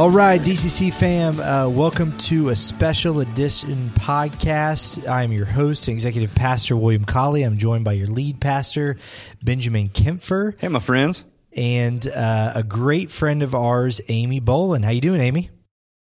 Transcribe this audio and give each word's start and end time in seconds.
All 0.00 0.10
right, 0.10 0.40
DCC 0.40 0.94
fam, 0.94 1.38
uh, 1.40 1.68
welcome 1.68 2.16
to 2.16 2.48
a 2.48 2.56
special 2.56 3.20
edition 3.20 3.90
podcast. 3.90 5.06
I'm 5.06 5.30
your 5.30 5.44
host 5.44 5.88
executive 5.88 6.34
pastor, 6.34 6.74
William 6.74 7.04
Colley. 7.04 7.42
I'm 7.42 7.58
joined 7.58 7.84
by 7.84 7.92
your 7.92 8.06
lead 8.06 8.40
pastor, 8.40 8.96
Benjamin 9.42 9.90
Kempfer. 9.90 10.54
Hey, 10.58 10.68
my 10.68 10.78
friends. 10.78 11.26
And 11.54 12.08
uh, 12.08 12.52
a 12.54 12.62
great 12.62 13.10
friend 13.10 13.42
of 13.42 13.54
ours, 13.54 14.00
Amy 14.08 14.40
Bolin. 14.40 14.82
How 14.82 14.90
you 14.90 15.02
doing, 15.02 15.20
Amy? 15.20 15.50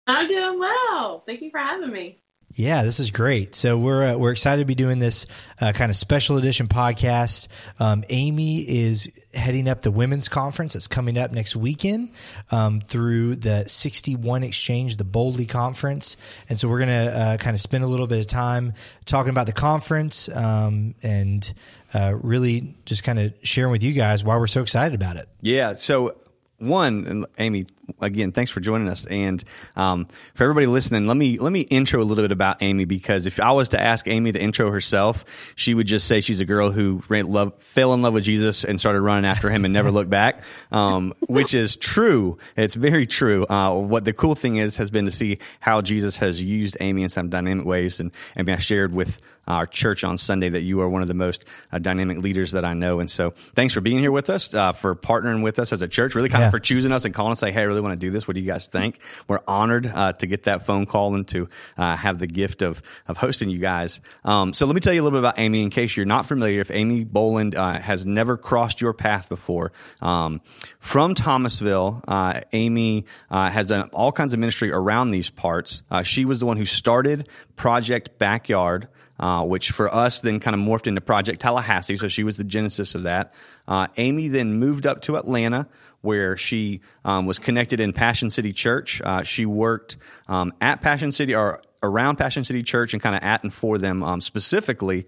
I'm 0.07 0.25
doing 0.25 0.57
well. 0.57 1.23
Thank 1.27 1.41
you 1.41 1.51
for 1.51 1.59
having 1.59 1.91
me. 1.91 2.22
Yeah, 2.55 2.83
this 2.83 2.99
is 2.99 3.09
great. 3.09 3.55
So 3.55 3.77
we're 3.77 4.13
uh, 4.13 4.17
we're 4.17 4.31
excited 4.31 4.61
to 4.61 4.65
be 4.65 4.75
doing 4.75 4.99
this 4.99 5.25
uh, 5.59 5.71
kind 5.71 5.89
of 5.89 5.95
special 5.95 6.37
edition 6.37 6.67
podcast. 6.67 7.47
Um, 7.79 8.03
Amy 8.09 8.59
is 8.59 9.11
heading 9.33 9.67
up 9.67 9.81
the 9.81 9.89
women's 9.89 10.29
conference 10.29 10.73
that's 10.73 10.87
coming 10.87 11.17
up 11.17 11.31
next 11.31 11.55
weekend 11.55 12.11
um, 12.51 12.79
through 12.79 13.37
the 13.37 13.67
61 13.67 14.43
Exchange, 14.43 14.97
the 14.97 15.03
Boldly 15.03 15.47
Conference, 15.47 16.15
and 16.47 16.59
so 16.59 16.69
we're 16.69 16.85
to 16.85 16.93
uh, 16.93 17.37
kind 17.37 17.55
of 17.55 17.61
spend 17.61 17.83
a 17.83 17.87
little 17.87 18.07
bit 18.07 18.19
of 18.19 18.27
time 18.27 18.73
talking 19.05 19.31
about 19.31 19.47
the 19.47 19.53
conference 19.53 20.29
um, 20.29 20.93
and 21.01 21.53
uh, 21.95 22.13
really 22.21 22.75
just 22.85 23.03
kind 23.03 23.17
of 23.17 23.33
sharing 23.41 23.71
with 23.71 23.81
you 23.81 23.93
guys 23.93 24.23
why 24.23 24.37
we're 24.37 24.45
so 24.45 24.61
excited 24.61 24.93
about 24.93 25.17
it. 25.17 25.27
Yeah. 25.41 25.73
So 25.73 26.15
one, 26.59 27.25
Amy, 27.39 27.65
again, 28.01 28.31
thanks 28.31 28.51
for 28.51 28.59
joining 28.59 28.87
us. 28.87 29.05
And 29.05 29.43
um, 29.75 30.07
for 30.35 30.43
everybody 30.43 30.67
listening, 30.67 31.07
let 31.07 31.17
me 31.17 31.37
let 31.37 31.51
me 31.51 31.61
intro 31.61 32.01
a 32.01 32.05
little 32.05 32.23
bit 32.23 32.31
about 32.31 32.61
Amy 32.61 32.85
because 32.85 33.25
if 33.25 33.39
I 33.39 33.51
was 33.51 33.69
to 33.69 33.81
ask 33.81 34.07
Amy 34.07 34.31
to 34.31 34.39
intro 34.39 34.71
herself, 34.71 35.25
she 35.55 35.73
would 35.73 35.87
just 35.87 36.07
say 36.07 36.21
she's 36.21 36.39
a 36.39 36.45
girl 36.45 36.71
who 36.71 37.03
ran, 37.09 37.25
love, 37.27 37.55
fell 37.55 37.93
in 37.93 38.01
love 38.01 38.13
with 38.13 38.23
Jesus 38.23 38.63
and 38.63 38.79
started 38.79 39.01
running 39.01 39.25
after 39.25 39.49
him 39.49 39.65
and 39.65 39.73
never 39.73 39.91
looked 39.91 40.09
back, 40.09 40.41
um, 40.71 41.13
which 41.27 41.53
is 41.53 41.75
true. 41.75 42.37
It's 42.55 42.75
very 42.75 43.05
true. 43.05 43.45
Uh, 43.47 43.73
what 43.79 44.05
the 44.05 44.13
cool 44.13 44.35
thing 44.35 44.57
is 44.57 44.77
has 44.77 44.89
been 44.89 45.05
to 45.05 45.11
see 45.11 45.39
how 45.59 45.81
Jesus 45.81 46.17
has 46.17 46.41
used 46.41 46.77
Amy 46.79 47.03
in 47.03 47.09
some 47.09 47.29
dynamic 47.29 47.65
ways, 47.65 47.99
and 47.99 48.11
and 48.35 48.49
I 48.49 48.57
shared 48.57 48.93
with 48.93 49.19
our 49.47 49.65
church 49.65 50.03
on 50.03 50.17
Sunday 50.17 50.49
that 50.49 50.61
you 50.61 50.79
are 50.81 50.89
one 50.89 51.01
of 51.01 51.07
the 51.07 51.13
most 51.13 51.45
uh, 51.71 51.79
dynamic 51.79 52.17
leaders 52.19 52.53
that 52.53 52.63
I 52.63 52.73
know. 52.73 52.99
And 52.99 53.09
so 53.09 53.31
thanks 53.55 53.73
for 53.73 53.81
being 53.81 53.99
here 53.99 54.11
with 54.11 54.29
us, 54.29 54.53
uh, 54.53 54.71
for 54.71 54.95
partnering 54.95 55.43
with 55.43 55.59
us 55.59 55.73
as 55.73 55.81
a 55.81 55.87
church, 55.87 56.15
really 56.15 56.29
kind 56.29 56.41
yeah. 56.41 56.47
of 56.47 56.51
for 56.51 56.59
choosing 56.59 56.91
us 56.91 57.05
and 57.05 57.13
calling 57.13 57.33
us, 57.33 57.39
say, 57.39 57.51
hey, 57.51 57.61
I 57.61 57.65
really 57.73 57.81
want 57.81 57.99
to 57.99 58.05
do 58.05 58.11
this. 58.11 58.27
What 58.27 58.35
do 58.35 58.41
you 58.41 58.47
guys 58.47 58.67
think? 58.67 58.99
We're 59.27 59.39
honored 59.47 59.87
uh, 59.87 60.13
to 60.13 60.27
get 60.27 60.43
that 60.43 60.65
phone 60.65 60.85
call 60.85 61.15
and 61.15 61.27
to 61.29 61.49
uh, 61.77 61.95
have 61.95 62.19
the 62.19 62.27
gift 62.27 62.61
of, 62.61 62.81
of 63.07 63.17
hosting 63.17 63.49
you 63.49 63.57
guys. 63.57 63.99
Um, 64.23 64.53
so 64.53 64.65
let 64.65 64.75
me 64.75 64.81
tell 64.81 64.93
you 64.93 65.01
a 65.01 65.03
little 65.03 65.17
bit 65.17 65.27
about 65.27 65.39
Amy 65.39 65.63
in 65.63 65.69
case 65.69 65.97
you're 65.97 66.05
not 66.05 66.25
familiar. 66.25 66.61
If 66.61 66.71
Amy 66.71 67.03
Boland 67.03 67.55
uh, 67.55 67.79
has 67.79 68.05
never 68.05 68.37
crossed 68.37 68.79
your 68.81 68.93
path 68.93 69.29
before, 69.29 69.71
um, 70.01 70.41
from 70.79 71.15
Thomasville, 71.15 72.03
uh, 72.07 72.41
Amy 72.53 73.05
has 73.29 73.67
done 73.67 73.89
all 73.93 74.11
kinds 74.11 74.33
of 74.33 74.39
ministry 74.39 74.71
around 74.71 75.11
these 75.11 75.29
parts. 75.29 75.83
she 76.03 76.25
was 76.25 76.39
the 76.39 76.45
one 76.45 76.57
who 76.57 76.65
started 76.65 77.27
Project 77.55 78.17
Backyard 78.19 78.87
uh, 79.23 79.41
which 79.41 79.71
for 79.71 79.87
us 79.93 80.19
then 80.19 80.41
kind 80.41 80.53
of 80.53 80.59
morphed 80.59 80.85
into 80.85 80.99
Project 80.99 81.39
Tallahassee. 81.39 81.95
So 81.95 82.09
she 82.09 82.25
was 82.25 82.35
the 82.35 82.43
genesis 82.43 82.93
of 82.93 83.03
that. 83.03 83.33
Uh, 83.65 83.87
Amy 83.95 84.27
then 84.27 84.55
moved 84.55 84.85
up 84.85 85.03
to 85.03 85.15
Atlanta, 85.15 85.69
where 86.01 86.35
she 86.35 86.81
um, 87.05 87.25
was 87.25 87.39
connected 87.39 87.79
in 87.79 87.93
Passion 87.93 88.29
City 88.29 88.51
Church. 88.51 89.01
Uh, 89.01 89.23
she 89.23 89.45
worked 89.45 89.95
um, 90.27 90.51
at 90.59 90.81
Passion 90.81 91.13
City 91.13 91.33
or 91.33 91.61
around 91.81 92.17
Passion 92.17 92.43
City 92.43 92.63
Church 92.63 92.91
and 92.91 93.01
kind 93.01 93.15
of 93.15 93.23
at 93.23 93.43
and 93.43 93.53
for 93.53 93.77
them 93.77 94.03
um, 94.03 94.19
specifically 94.19 95.07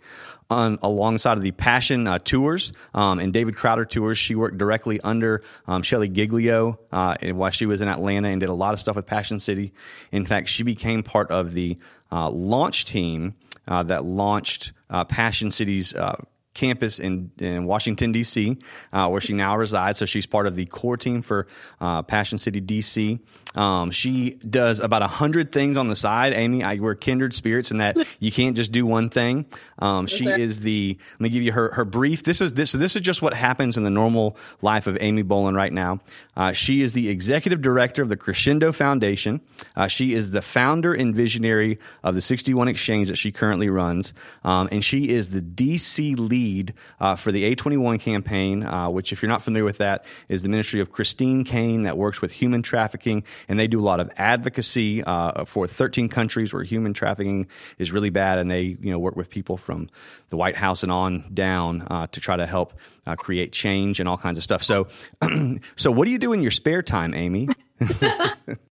on 0.50 0.79
alongside 0.81 1.38
of 1.38 1.44
the 1.44 1.52
Passion 1.52 2.07
uh, 2.07 2.17
tours 2.17 2.72
um, 2.94 3.19
and 3.19 3.34
David 3.34 3.57
Crowder 3.57 3.84
tours. 3.84 4.18
She 4.18 4.34
worked 4.34 4.57
directly 4.57 5.01
under 5.01 5.44
um, 5.68 5.84
Shelley 5.84 6.07
Giglio 6.07 6.79
uh, 6.89 7.18
while 7.34 7.51
she 7.51 7.66
was 7.66 7.81
in 7.81 7.89
Atlanta 7.89 8.29
and 8.29 8.39
did 8.39 8.47
a 8.47 8.53
lot 8.53 8.73
of 8.73 8.79
stuff 8.79 8.95
with 8.95 9.07
Passion 9.07 9.41
City. 9.41 9.73
In 10.13 10.25
fact, 10.25 10.47
she 10.47 10.63
became 10.63 11.03
part 11.03 11.31
of 11.31 11.53
the 11.53 11.78
uh, 12.13 12.29
launch 12.29 12.85
team 12.85 13.34
that 13.83 14.05
launched 14.05 14.71
uh, 14.89 15.03
Passion 15.05 15.51
City's 15.51 15.93
uh, 15.93 16.15
campus 16.55 16.99
in, 16.99 17.29
in 17.38 17.66
Washington, 17.66 18.11
D.C., 18.11 18.57
uh, 18.91 19.07
where 19.09 19.21
she 19.21 19.33
now 19.33 19.55
resides. 19.57 19.99
So 19.99 20.07
she's 20.07 20.25
part 20.25 20.47
of 20.47 20.55
the 20.55 20.66
core 20.66 20.97
team 20.97 21.21
for 21.21 21.45
uh, 21.79 22.01
Passion 22.01 22.39
City, 22.39 22.61
D.C. 22.61 23.19
Um, 23.53 23.91
she 23.91 24.31
does 24.31 24.79
about 24.79 25.01
a 25.01 25.07
hundred 25.07 25.51
things 25.51 25.77
on 25.77 25.88
the 25.88 25.95
side. 25.95 26.33
Amy, 26.33 26.63
I, 26.63 26.75
we're 26.75 26.95
kindred 26.95 27.33
spirits 27.33 27.71
in 27.71 27.77
that 27.77 27.97
you 28.19 28.31
can't 28.31 28.55
just 28.55 28.71
do 28.71 28.85
one 28.85 29.09
thing. 29.09 29.45
Um, 29.77 30.07
she 30.07 30.25
is 30.27 30.61
the. 30.61 30.97
Let 31.13 31.21
me 31.21 31.29
give 31.29 31.44
you 31.44 31.51
her 31.51 31.71
her 31.73 31.85
brief. 31.85 32.23
This 32.23 32.41
is 32.41 32.53
this. 32.53 32.71
So 32.71 32.77
this 32.77 32.95
is 32.95 33.01
just 33.01 33.21
what 33.21 33.33
happens 33.33 33.77
in 33.77 33.83
the 33.83 33.89
normal 33.89 34.38
life 34.61 34.88
of 34.88 34.97
Amy 34.99 35.23
Bolin 35.23 35.55
right 35.55 35.71
now. 35.71 35.99
Uh, 36.35 36.53
she 36.53 36.81
is 36.81 36.94
the 36.94 37.09
executive 37.09 37.61
director 37.61 38.01
of 38.01 38.09
the 38.09 38.17
Crescendo 38.17 38.71
Foundation. 38.71 39.41
Uh, 39.75 39.88
she 39.88 40.13
is 40.13 40.31
the 40.31 40.41
founder 40.41 40.94
and 40.94 41.13
visionary 41.13 41.79
of 42.03 42.15
the 42.15 42.21
61 42.21 42.67
Exchange 42.67 43.09
that 43.09 43.17
she 43.17 43.31
currently 43.31 43.69
runs, 43.69 44.13
um, 44.44 44.67
and 44.71 44.83
she 44.83 45.09
is 45.09 45.29
the 45.29 45.41
DC 45.41 46.17
lead 46.17 46.44
uh, 47.00 47.16
for 47.16 47.31
the 47.31 47.56
A21 47.56 48.00
campaign, 48.00 48.63
uh, 48.63 48.89
which, 48.89 49.11
if 49.11 49.22
you're 49.22 49.29
not 49.29 49.41
familiar 49.41 49.66
with 49.66 49.78
that, 49.78 50.06
is 50.29 50.41
the 50.41 50.50
ministry 50.50 50.79
of 50.79 50.91
Christine 50.91 51.44
Caine 51.44 51.83
that 51.83 51.97
works 51.97 52.22
with 52.22 52.31
human 52.31 52.61
trafficking 52.61 53.23
and 53.47 53.59
they 53.59 53.67
do 53.67 53.79
a 53.79 53.81
lot 53.81 54.00
of 54.00 54.09
advocacy 54.17 55.03
uh, 55.03 55.45
for 55.45 55.67
13 55.67 56.09
countries 56.09 56.53
where 56.53 56.63
human 56.63 56.94
trafficking 56.94 57.47
is 57.78 57.91
really 57.91 58.09
bad, 58.09 58.39
and 58.39 58.50
they 58.50 58.61
you 58.61 58.91
know 58.91 59.00
work 59.00 59.16
with 59.16 59.29
people 59.29 59.57
from 59.57 59.89
the 60.29 60.38
White 60.38 60.56
House 60.56 60.83
and 60.83 60.91
on 60.91 61.23
down 61.33 61.81
uh, 61.89 62.07
to 62.07 62.19
try 62.19 62.35
to 62.35 62.45
help 62.45 62.73
uh, 63.06 63.16
create 63.16 63.51
change 63.51 64.00
and 64.00 64.09
all 64.09 64.17
kinds 64.17 64.38
of 64.38 64.44
stuff. 64.44 64.63
So, 64.63 64.88
so 65.75 65.91
what 65.91 66.06
do 66.06 66.12
you 66.12 66.19
do 66.19 66.33
in 66.33 66.41
your 66.41 66.51
spare 66.51 66.81
time, 66.81 67.13
Amy? 67.13 67.50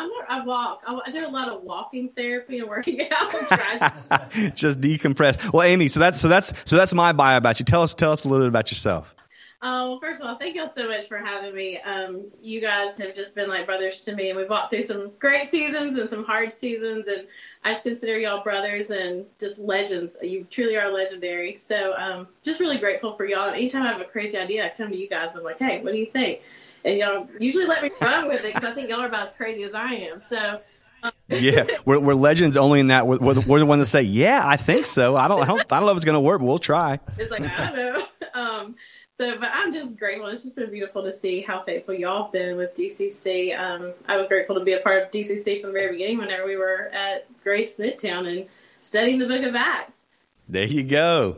I'm 0.00 0.08
not, 0.08 0.30
I 0.30 0.44
walk. 0.44 0.82
I, 0.86 0.98
I, 1.06 1.10
do 1.10 1.26
a 1.26 1.28
lot 1.28 1.48
of 1.48 1.62
walking 1.62 2.08
therapy 2.16 2.58
and 2.58 2.68
working 2.68 3.06
out. 3.10 3.32
Just 4.54 4.80
decompress. 4.80 5.52
Well, 5.52 5.62
Amy, 5.62 5.88
so 5.88 6.00
that's 6.00 6.18
so 6.18 6.28
that's 6.28 6.52
so 6.64 6.76
that's 6.76 6.94
my 6.94 7.12
bio 7.12 7.36
about 7.36 7.58
you. 7.58 7.66
Tell 7.66 7.82
us 7.82 7.94
tell 7.94 8.12
us 8.12 8.24
a 8.24 8.28
little 8.28 8.46
bit 8.46 8.48
about 8.48 8.70
yourself. 8.70 9.14
Uh, 9.62 9.84
well, 9.88 10.00
first 10.00 10.22
of 10.22 10.26
all, 10.26 10.38
thank 10.38 10.56
y'all 10.56 10.72
so 10.74 10.88
much 10.88 11.06
for 11.06 11.18
having 11.18 11.54
me. 11.54 11.78
Um, 11.82 12.24
you 12.40 12.62
guys 12.62 12.96
have 12.96 13.14
just 13.14 13.34
been 13.34 13.50
like 13.50 13.66
brothers 13.66 14.00
to 14.02 14.14
me, 14.14 14.30
and 14.30 14.38
we've 14.38 14.48
walked 14.48 14.70
through 14.70 14.84
some 14.84 15.10
great 15.18 15.50
seasons 15.50 15.98
and 15.98 16.08
some 16.08 16.24
hard 16.24 16.50
seasons, 16.50 17.06
and 17.06 17.26
I 17.62 17.72
just 17.72 17.82
consider 17.82 18.18
y'all 18.18 18.42
brothers 18.42 18.90
and 18.90 19.26
just 19.38 19.58
legends. 19.58 20.16
You 20.22 20.46
truly 20.50 20.78
are 20.78 20.90
legendary. 20.90 21.56
So, 21.56 21.94
um, 21.98 22.26
just 22.42 22.58
really 22.58 22.78
grateful 22.78 23.14
for 23.16 23.26
y'all. 23.26 23.50
anytime 23.50 23.82
I 23.82 23.92
have 23.92 24.00
a 24.00 24.06
crazy 24.06 24.38
idea, 24.38 24.64
I 24.64 24.72
come 24.74 24.92
to 24.92 24.96
you 24.96 25.10
guys. 25.10 25.28
And 25.32 25.40
I'm 25.40 25.44
like, 25.44 25.58
hey, 25.58 25.82
what 25.82 25.92
do 25.92 25.98
you 25.98 26.06
think? 26.06 26.40
And 26.84 26.98
y'all 26.98 27.28
usually 27.38 27.66
let 27.66 27.82
me 27.82 27.90
run 28.00 28.28
with 28.28 28.44
it 28.44 28.54
because 28.54 28.68
I 28.68 28.72
think 28.72 28.88
y'all 28.88 29.00
are 29.00 29.06
about 29.06 29.24
as 29.24 29.32
crazy 29.32 29.64
as 29.64 29.74
I 29.74 29.94
am. 29.94 30.20
So. 30.20 30.60
Um, 31.02 31.12
yeah, 31.28 31.64
we're, 31.86 31.98
we're 31.98 32.14
legends 32.14 32.56
only 32.58 32.80
in 32.80 32.88
that 32.88 33.06
we're, 33.06 33.18
we're, 33.18 33.58
the 33.58 33.66
ones 33.66 33.80
that 33.80 33.86
say, 33.86 34.02
"Yeah, 34.02 34.42
I 34.44 34.58
think 34.58 34.84
so." 34.84 35.16
I 35.16 35.28
don't, 35.28 35.42
I 35.42 35.46
don't, 35.46 35.60
I 35.60 35.78
don't 35.78 35.86
know 35.86 35.92
if 35.92 35.96
it's 35.96 36.04
going 36.04 36.14
to 36.14 36.20
work, 36.20 36.40
but 36.40 36.46
we'll 36.46 36.58
try. 36.58 37.00
It's 37.16 37.30
like 37.30 37.42
I 37.42 37.66
don't 37.66 37.76
know. 37.76 38.06
Um, 38.32 38.76
so, 39.20 39.36
but 39.38 39.50
I'm 39.52 39.70
just 39.70 39.98
grateful. 39.98 40.28
It's 40.28 40.44
just 40.44 40.56
been 40.56 40.70
beautiful 40.70 41.02
to 41.02 41.12
see 41.12 41.42
how 41.42 41.62
faithful 41.62 41.92
y'all 41.92 42.22
have 42.22 42.32
been 42.32 42.56
with 42.56 42.74
DCC. 42.74 43.58
Um, 43.58 43.92
I 44.08 44.16
was 44.16 44.28
grateful 44.28 44.54
to 44.54 44.64
be 44.64 44.72
a 44.72 44.80
part 44.80 45.02
of 45.02 45.10
DCC 45.10 45.60
from 45.60 45.70
the 45.70 45.78
very 45.78 45.92
beginning 45.92 46.16
whenever 46.16 46.46
we 46.46 46.56
were 46.56 46.88
at 46.94 47.26
Grace 47.42 47.76
Midtown 47.76 48.26
and 48.26 48.46
studying 48.80 49.18
the 49.18 49.26
book 49.26 49.42
of 49.42 49.54
Acts. 49.54 50.06
There 50.48 50.64
you 50.64 50.84
go. 50.84 51.36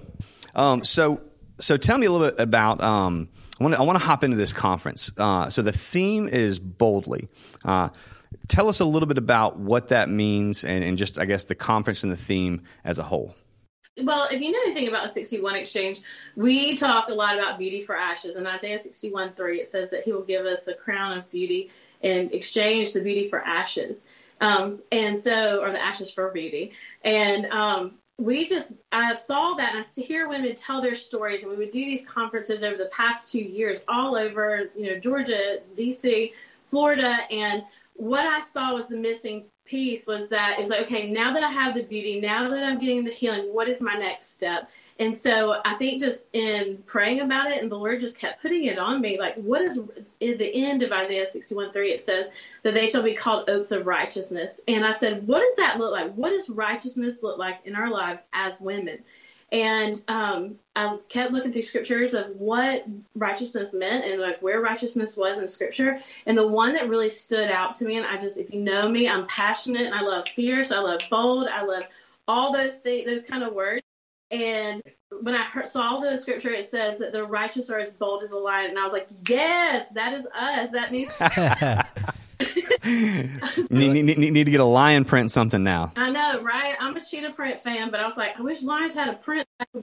Um, 0.55 0.85
so, 0.85 1.23
so 1.59 1.77
tell 1.77 1.99
me 1.99 2.07
a 2.07 2.13
little 2.13 2.29
bit 2.29 2.39
about. 2.39 2.81
Um, 2.81 3.29
I 3.61 3.65
want 3.65 3.75
to 3.75 3.81
I 3.81 3.85
want 3.85 3.99
to 3.99 4.05
hop 4.05 4.25
into 4.25 4.37
this 4.37 4.53
conference. 4.53 5.11
Uh, 5.17 5.51
so 5.51 5.63
the 5.63 5.73
theme 5.73 6.29
is 6.29 6.59
boldly. 6.59 7.29
Uh, 7.65 7.91
tell 8.49 8.69
us 8.69 8.81
a 8.81 8.85
little 8.85 9.07
bit 9.07 9.19
about 9.19 9.59
what 9.59 9.89
that 9.89 10.09
means, 10.09 10.65
and, 10.65 10.83
and 10.83 10.99
just 10.99 11.19
I 11.19 11.25
guess 11.25 11.45
the 11.45 11.55
conference 11.55 12.03
and 12.03 12.13
the 12.13 12.17
theme 12.17 12.63
as 12.85 12.99
a 12.99 13.03
whole 13.03 13.35
well, 14.01 14.29
if 14.31 14.41
you 14.41 14.51
know 14.51 14.59
anything 14.65 14.89
about 14.89 15.07
the 15.07 15.13
61 15.13 15.57
exchange, 15.57 16.01
we 16.35 16.77
talk 16.77 17.09
a 17.09 17.15
lot 17.15 17.37
about 17.37 17.59
beauty 17.59 17.83
for 17.83 17.97
ashes. 17.97 18.37
In 18.37 18.47
Isaiah 18.47 18.79
61 18.79 19.35
3, 19.35 19.61
it 19.61 19.69
says 19.69 19.91
that 19.91 20.05
he 20.05 20.13
will 20.13 20.23
give 20.23 20.47
us 20.47 20.67
a 20.67 20.75
crown 20.75 21.19
of 21.19 21.31
beauty 21.31 21.71
and 22.03 22.33
exchange 22.33 22.95
the 22.95 23.01
beauty 23.01 23.29
for 23.29 23.41
ashes. 23.41 24.05
Um, 24.41 24.81
and 24.91 25.21
so, 25.21 25.61
or 25.61 25.71
the 25.71 25.81
ashes 25.81 26.11
for 26.11 26.31
beauty. 26.31 26.73
And 27.05 27.47
um, 27.47 27.95
we 28.23 28.47
just, 28.47 28.79
I 28.93 29.15
saw 29.15 29.55
that 29.55 29.75
and 29.75 29.85
I 29.85 30.01
hear 30.01 30.29
women 30.29 30.55
tell 30.55 30.81
their 30.81 30.95
stories. 30.95 31.43
And 31.43 31.51
we 31.51 31.57
would 31.57 31.73
do 31.73 31.85
these 31.85 32.07
conferences 32.07 32.63
over 32.63 32.77
the 32.77 32.91
past 32.93 33.33
two 33.33 33.41
years 33.43 33.81
all 33.89 34.17
over, 34.17 34.71
you 34.77 34.87
know, 34.87 34.99
Georgia, 34.99 35.59
DC, 35.77 36.33
Florida. 36.71 37.19
And 37.31 37.65
what 37.95 38.25
I 38.25 38.39
saw 38.39 38.75
was 38.75 38.87
the 38.87 38.97
missing 38.97 39.45
piece 39.65 40.07
was 40.07 40.29
that 40.29 40.59
it 40.59 40.63
was 40.63 40.71
like, 40.71 40.83
okay, 40.83 41.11
now 41.11 41.33
that 41.33 41.43
I 41.43 41.51
have 41.51 41.75
the 41.75 41.83
beauty, 41.83 42.21
now 42.21 42.49
that 42.49 42.63
I'm 42.63 42.79
getting 42.79 43.05
the 43.05 43.13
healing, 43.13 43.53
what 43.53 43.69
is 43.69 43.81
my 43.81 43.95
next 43.95 44.33
step? 44.33 44.71
And 45.03 45.19
so 45.19 45.61
I 45.65 45.75
think 45.75 46.01
just 46.01 46.29
in 46.33 46.85
praying 46.87 47.21
about 47.21 47.51
it, 47.51 47.61
and 47.61 47.71
the 47.71 47.77
Lord 47.77 47.99
just 47.99 48.21
kept 48.21 48.41
putting 48.41 48.67
it 48.67 48.79
on 48.79 49.01
me, 49.01 49.19
like, 49.19 49.35
what 49.35 49.61
is 49.61 49.77
in 50.21 50.39
the 50.39 50.65
end 50.65 50.85
of 50.85 50.93
Isaiah 50.93 51.27
61 51.29 51.73
3? 51.73 51.91
It 51.91 52.01
says 52.01 52.29
that 52.63 52.75
they 52.75 52.87
shall 52.87 53.03
be 53.03 53.15
called 53.15 53.51
oaks 53.51 53.73
of 53.73 53.85
righteousness. 53.85 54.61
And 54.69 54.85
I 54.85 54.93
said, 54.93 55.27
what 55.27 55.41
does 55.41 55.57
that 55.57 55.81
look 55.81 55.91
like? 55.91 56.15
What 56.15 56.31
does 56.31 56.49
righteousness 56.49 57.19
look 57.21 57.37
like 57.37 57.63
in 57.65 57.75
our 57.75 57.91
lives 57.91 58.23
as 58.33 58.61
women? 58.61 59.01
And 59.51 60.01
um, 60.07 60.55
I 60.77 60.97
kept 61.09 61.33
looking 61.33 61.53
through 61.53 61.63
scriptures 61.63 62.15
of 62.15 62.37
what 62.37 62.87
righteousness 63.17 63.75
meant 63.75 64.05
and 64.05 64.21
like 64.21 64.41
where 64.41 64.61
righteousness 64.61 65.17
was 65.17 65.41
in 65.41 65.49
scripture. 65.49 65.99
And 66.27 66.39
the 66.39 66.47
one 66.47 66.75
that 66.75 66.89
really 66.89 67.11
stood 67.11 67.51
out 67.51 67.75
to 67.77 67.85
me, 67.85 67.97
and 67.97 68.07
I 68.07 68.19
just, 68.19 68.39
if 68.39 68.55
you 68.55 68.61
know 68.61 68.89
me, 68.89 69.09
I'm 69.09 69.27
passionate 69.27 69.83
and 69.85 69.97
I 69.97 70.03
love 70.03 70.29
fierce, 70.29 70.71
I 70.71 70.79
love 70.79 71.01
bold, 71.11 71.49
I 71.49 71.65
love 71.65 71.83
all 72.29 72.53
those 72.53 72.77
things, 72.77 73.07
those 73.07 73.25
kind 73.25 73.43
of 73.43 73.53
words. 73.53 73.82
And 74.33 74.83
when 75.21 75.35
I 75.35 75.45
heard, 75.45 75.69
saw 75.69 76.01
the 76.01 76.17
scripture, 76.17 76.51
it 76.51 76.65
says 76.65 76.99
that 76.99 77.13
the 77.13 77.25
righteous 77.25 77.69
are 77.71 77.79
as 77.79 77.91
bold 77.91 78.23
as 78.23 78.33
a 78.33 78.39
lion, 78.39 78.71
and 78.71 78.79
I 78.79 78.85
was 78.85 78.93
like, 78.93 79.09
"Yes, 79.29 79.87
that 79.95 80.15
is 80.15 80.27
us. 80.35 80.71
That 80.73 80.91
needs." 80.91 81.13
need, 82.85 83.93
need, 84.05 84.19
need, 84.19 84.45
to 84.45 84.51
get 84.51 84.61
a 84.61 84.65
lion 84.65 85.05
print 85.05 85.31
something 85.31 85.63
now. 85.63 85.93
I 85.97 86.11
know, 86.11 86.43
right? 86.43 86.75
I'm 86.81 86.97
a 86.97 87.05
cheetah 87.05 87.33
print 87.33 87.63
fan, 87.63 87.91
but 87.91 88.01
I 88.01 88.07
was 88.07 88.17
like, 88.17 88.39
I 88.39 88.43
wish 88.43 88.63
lions 88.63 88.95
had 88.95 89.09
a 89.09 89.15
print. 89.15 89.47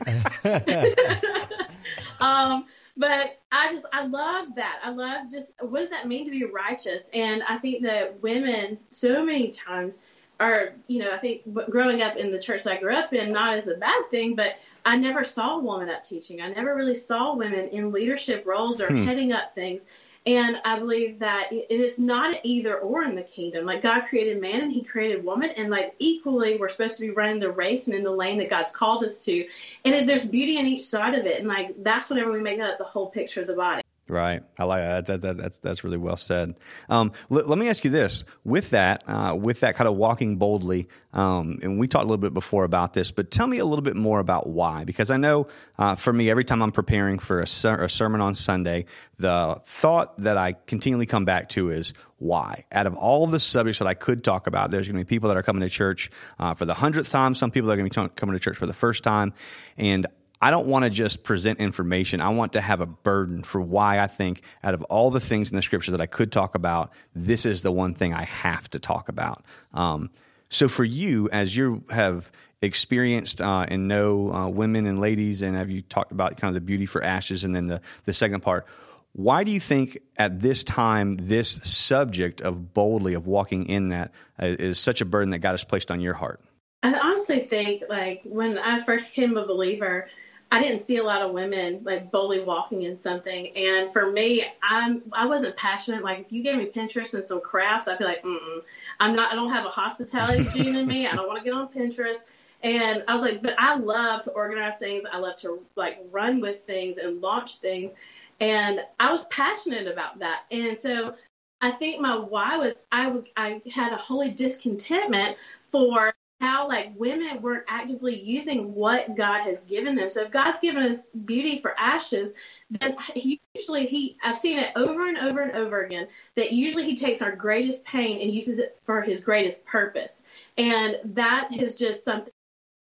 um, 2.19 2.65
but 2.97 3.39
I 3.51 3.71
just, 3.71 3.85
I 3.93 4.05
love 4.05 4.55
that. 4.55 4.79
I 4.83 4.89
love 4.91 5.29
just 5.31 5.51
what 5.61 5.79
does 5.79 5.91
that 5.91 6.07
mean 6.07 6.25
to 6.25 6.31
be 6.31 6.43
righteous? 6.43 7.09
And 7.13 7.43
I 7.43 7.57
think 7.57 7.83
that 7.83 8.21
women, 8.21 8.79
so 8.89 9.23
many 9.23 9.51
times, 9.51 10.01
are, 10.39 10.73
you 10.87 10.99
know, 10.99 11.11
I 11.11 11.17
think 11.17 11.41
growing 11.69 12.01
up 12.01 12.15
in 12.17 12.31
the 12.31 12.39
church 12.39 12.65
I 12.65 12.77
grew 12.77 12.95
up 12.95 13.13
in, 13.13 13.31
not 13.31 13.57
as 13.57 13.67
a 13.67 13.75
bad 13.75 14.09
thing, 14.09 14.35
but 14.35 14.55
I 14.85 14.95
never 14.95 15.23
saw 15.23 15.57
a 15.57 15.59
woman 15.59 15.89
up 15.89 16.03
teaching. 16.03 16.41
I 16.41 16.49
never 16.49 16.75
really 16.75 16.95
saw 16.95 17.35
women 17.35 17.69
in 17.69 17.91
leadership 17.91 18.45
roles 18.45 18.81
or 18.81 18.87
hmm. 18.87 19.05
heading 19.05 19.33
up 19.33 19.53
things. 19.53 19.85
And 20.25 20.57
I 20.65 20.77
believe 20.77 21.19
that 21.19 21.51
it 21.51 21.71
is 21.71 21.97
not 21.97 22.31
an 22.31 22.39
either 22.43 22.77
or 22.77 23.03
in 23.03 23.15
the 23.15 23.23
kingdom. 23.23 23.65
Like 23.65 23.81
God 23.81 24.01
created 24.09 24.41
man 24.41 24.61
and 24.61 24.71
he 24.71 24.83
created 24.83 25.23
woman. 25.23 25.49
And 25.51 25.69
like 25.69 25.95
equally, 25.97 26.57
we're 26.57 26.69
supposed 26.69 26.97
to 26.97 27.01
be 27.01 27.09
running 27.09 27.39
the 27.39 27.51
race 27.51 27.87
and 27.87 27.95
in 27.95 28.03
the 28.03 28.11
lane 28.11 28.37
that 28.39 28.49
God's 28.49 28.71
called 28.71 29.03
us 29.03 29.23
to. 29.25 29.47
And 29.85 30.07
there's 30.07 30.25
beauty 30.25 30.57
in 30.57 30.67
each 30.67 30.83
side 30.83 31.15
of 31.15 31.25
it. 31.25 31.39
And 31.39 31.47
like 31.47 31.83
that's 31.83 32.09
whenever 32.09 32.31
we 32.31 32.41
make 32.41 32.59
up 32.59 32.77
the 32.77 32.83
whole 32.83 33.07
picture 33.07 33.41
of 33.41 33.47
the 33.47 33.55
body. 33.55 33.81
Right. 34.09 34.41
I 34.57 34.63
like 34.63 34.81
that. 34.81 35.05
that, 35.05 35.21
that 35.21 35.37
that's 35.37 35.57
that's 35.59 35.83
really 35.83 35.97
well 35.97 36.17
said. 36.17 36.59
Um, 36.89 37.11
let, 37.29 37.47
let, 37.47 37.59
me 37.59 37.69
ask 37.69 37.85
you 37.85 37.91
this: 37.91 38.25
with 38.43 38.71
that, 38.71 39.03
uh, 39.07 39.37
with 39.39 39.59
that 39.59 39.75
kind 39.75 39.87
of 39.87 39.97
walking 39.97 40.37
boldly, 40.37 40.87
um, 41.13 41.59
and 41.61 41.77
we 41.77 41.87
talked 41.87 42.05
a 42.05 42.07
little 42.07 42.17
bit 42.17 42.33
before 42.33 42.63
about 42.63 42.93
this, 42.93 43.11
but 43.11 43.29
tell 43.29 43.45
me 43.45 43.59
a 43.59 43.65
little 43.65 43.83
bit 43.83 43.95
more 43.95 44.19
about 44.19 44.47
why. 44.47 44.83
Because 44.83 45.11
I 45.11 45.17
know 45.17 45.47
uh, 45.77 45.93
for 45.95 46.11
me, 46.11 46.31
every 46.31 46.43
time 46.43 46.63
I'm 46.63 46.71
preparing 46.71 47.19
for 47.19 47.39
a, 47.39 47.45
ser- 47.45 47.83
a 47.83 47.89
sermon 47.89 48.19
on 48.19 48.33
Sunday, 48.33 48.85
the 49.19 49.61
thought 49.63 50.17
that 50.21 50.37
I 50.37 50.53
continually 50.53 51.05
come 51.05 51.25
back 51.25 51.49
to 51.49 51.69
is 51.69 51.93
why. 52.17 52.65
Out 52.71 52.87
of 52.87 52.95
all 52.95 53.27
the 53.27 53.39
subjects 53.39 53.77
that 53.77 53.87
I 53.87 53.93
could 53.93 54.23
talk 54.23 54.47
about, 54.47 54.71
there's 54.71 54.87
going 54.87 54.97
to 54.97 55.05
be 55.05 55.07
people 55.07 55.29
that 55.29 55.37
are 55.37 55.43
coming 55.43 55.61
to 55.61 55.69
church 55.69 56.09
uh, 56.39 56.55
for 56.55 56.65
the 56.65 56.73
hundredth 56.73 57.11
time. 57.11 57.35
Some 57.35 57.51
people 57.51 57.71
are 57.71 57.75
going 57.75 57.89
to 57.89 58.01
be 58.01 58.09
coming 58.15 58.33
to 58.33 58.39
church 58.39 58.57
for 58.57 58.65
the 58.65 58.73
first 58.73 59.03
time, 59.03 59.33
and 59.77 60.07
I 60.41 60.51
don't 60.51 60.67
want 60.67 60.83
to 60.83 60.89
just 60.89 61.23
present 61.23 61.59
information. 61.59 62.21
I 62.21 62.29
want 62.29 62.53
to 62.53 62.61
have 62.61 62.79
a 62.79 62.85
burden 62.85 63.43
for 63.43 63.59
why 63.59 63.99
I 63.99 64.07
think 64.07 64.41
out 64.63 64.73
of 64.73 64.81
all 64.83 65.11
the 65.11 65.19
things 65.19 65.49
in 65.49 65.55
the 65.55 65.61
scripture 65.61 65.91
that 65.91 66.01
I 66.01 66.05
could 66.05 66.31
talk 66.31 66.55
about, 66.55 66.91
this 67.13 67.45
is 67.45 67.61
the 67.61 67.71
one 67.71 67.93
thing 67.93 68.13
I 68.13 68.23
have 68.23 68.69
to 68.69 68.79
talk 68.79 69.09
about. 69.09 69.45
Um, 69.73 70.09
so 70.49 70.67
for 70.67 70.85
you, 70.85 71.29
as 71.29 71.55
you 71.55 71.83
have 71.89 72.31
experienced 72.61 73.41
uh, 73.41 73.65
and 73.67 73.87
know 73.87 74.31
uh, 74.31 74.47
women 74.47 74.85
and 74.85 74.99
ladies, 74.99 75.41
and 75.41 75.55
have 75.55 75.69
you 75.69 75.81
talked 75.81 76.11
about 76.11 76.37
kind 76.37 76.49
of 76.49 76.55
the 76.55 76.61
beauty 76.61 76.85
for 76.85 77.03
ashes, 77.03 77.43
and 77.43 77.55
then 77.55 77.67
the 77.67 77.81
the 78.05 78.13
second 78.13 78.41
part. 78.41 78.65
Why 79.13 79.43
do 79.43 79.51
you 79.51 79.59
think 79.59 79.97
at 80.17 80.39
this 80.39 80.63
time 80.63 81.15
this 81.15 81.49
subject 81.63 82.41
of 82.41 82.73
boldly 82.73 83.15
of 83.15 83.25
walking 83.25 83.67
in 83.67 83.89
that 83.89 84.11
uh, 84.41 84.45
is 84.47 84.79
such 84.79 85.01
a 85.01 85.05
burden 85.05 85.31
that 85.31 85.39
God 85.39 85.51
has 85.51 85.63
placed 85.63 85.89
on 85.89 85.99
your 85.99 86.13
heart? 86.13 86.41
I 86.83 86.93
honestly 86.93 87.47
think 87.49 87.81
like 87.89 88.21
when 88.23 88.57
I 88.57 88.85
first 88.85 89.05
became 89.07 89.35
a 89.35 89.45
believer, 89.45 90.07
I 90.51 90.61
didn't 90.61 90.79
see 90.79 90.97
a 90.97 91.03
lot 91.03 91.21
of 91.21 91.31
women 91.31 91.81
like 91.83 92.11
boldly 92.11 92.43
walking 92.43 92.81
in 92.83 92.99
something. 92.99 93.55
And 93.55 93.93
for 93.93 94.11
me, 94.11 94.45
I'm 94.63 95.03
I 95.13 95.25
wasn't 95.27 95.55
passionate. 95.55 96.03
Like 96.03 96.19
if 96.19 96.31
you 96.31 96.41
gave 96.41 96.57
me 96.57 96.65
Pinterest 96.65 97.13
and 97.13 97.23
some 97.23 97.41
crafts, 97.41 97.87
I'd 97.87 97.99
be 97.99 98.05
like, 98.05 98.23
mm 98.23 98.61
I'm 98.99 99.15
not. 99.15 99.31
I 99.31 99.35
don't 99.35 99.53
have 99.53 99.65
a 99.65 99.69
hospitality 99.69 100.47
gene 100.53 100.75
in 100.75 100.87
me. 100.87 101.07
I 101.07 101.15
don't 101.15 101.27
want 101.27 101.39
to 101.39 101.43
get 101.43 101.53
on 101.53 101.67
Pinterest. 101.69 102.25
And 102.61 103.03
I 103.07 103.13
was 103.13 103.21
like, 103.21 103.41
but 103.41 103.55
I 103.57 103.75
love 103.75 104.23
to 104.23 104.31
organize 104.31 104.77
things. 104.77 105.03
I 105.11 105.17
love 105.17 105.37
to 105.37 105.63
like 105.75 105.99
run 106.11 106.41
with 106.41 106.65
things 106.65 106.97
and 107.01 107.21
launch 107.21 107.57
things. 107.57 107.93
And 108.41 108.81
I 108.99 109.11
was 109.11 109.25
passionate 109.25 109.87
about 109.87 110.19
that. 110.19 110.43
And 110.51 110.77
so 110.79 111.15
I 111.61 111.71
think 111.71 112.01
my 112.01 112.17
why 112.17 112.57
was 112.57 112.73
I, 112.91 113.13
I 113.37 113.61
had 113.71 113.93
a 113.93 113.97
holy 113.97 114.31
discontentment 114.31 115.37
for 115.71 116.13
how 116.39 116.67
like 116.67 116.91
women 116.95 117.41
weren't 117.41 117.65
actively 117.67 118.19
using 118.19 118.73
what 118.73 119.15
God 119.15 119.41
has 119.41 119.61
given 119.61 119.95
them. 119.95 120.09
So 120.09 120.23
if 120.23 120.31
God's 120.31 120.59
given 120.59 120.83
us 120.83 121.09
beauty 121.09 121.59
for 121.59 121.75
ashes, 121.77 122.31
then 122.69 122.95
he 123.13 123.41
usually 123.55 123.87
he 123.87 124.17
I've 124.23 124.37
seen 124.37 124.57
it 124.57 124.71
over 124.75 125.07
and 125.07 125.17
over 125.17 125.41
and 125.41 125.51
over 125.51 125.83
again 125.83 126.07
that 126.35 126.53
usually 126.53 126.85
he 126.85 126.95
takes 126.95 127.21
our 127.21 127.35
greatest 127.35 127.83
pain 127.83 128.21
and 128.21 128.33
uses 128.33 128.59
it 128.59 128.79
for 128.85 129.01
his 129.01 129.21
greatest 129.21 129.65
purpose. 129.65 130.23
And 130.57 130.97
that 131.15 131.51
has 131.53 131.77
just 131.77 132.05
something 132.05 132.31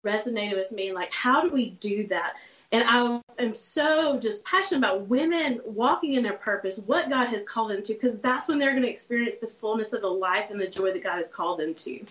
resonated 0.04 0.56
with 0.56 0.72
me 0.72 0.92
like 0.92 1.12
how 1.12 1.40
do 1.40 1.50
we 1.50 1.70
do 1.70 2.06
that? 2.08 2.34
And 2.72 2.82
I 2.88 3.20
am 3.38 3.54
so 3.54 4.18
just 4.18 4.44
passionate 4.44 4.78
about 4.78 5.06
women 5.06 5.60
walking 5.64 6.14
in 6.14 6.24
their 6.24 6.32
purpose, 6.32 6.78
what 6.78 7.08
God 7.08 7.28
has 7.28 7.46
called 7.46 7.70
them 7.70 7.84
to, 7.84 7.94
because 7.94 8.18
that's 8.18 8.48
when 8.48 8.58
they're 8.58 8.72
going 8.72 8.82
to 8.82 8.90
experience 8.90 9.36
the 9.36 9.46
fullness 9.46 9.92
of 9.92 10.00
the 10.00 10.08
life 10.08 10.50
and 10.50 10.60
the 10.60 10.66
joy 10.66 10.92
that 10.92 11.04
God 11.04 11.18
has 11.18 11.30
called 11.30 11.60
them 11.60 11.74
to. 11.74 12.04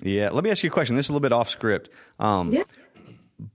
Yeah. 0.00 0.30
Let 0.30 0.44
me 0.44 0.50
ask 0.50 0.62
you 0.62 0.70
a 0.70 0.72
question. 0.72 0.96
This 0.96 1.06
is 1.06 1.10
a 1.10 1.12
little 1.12 1.22
bit 1.22 1.32
off 1.32 1.50
script. 1.50 1.90
Um, 2.18 2.52
yeah. 2.52 2.64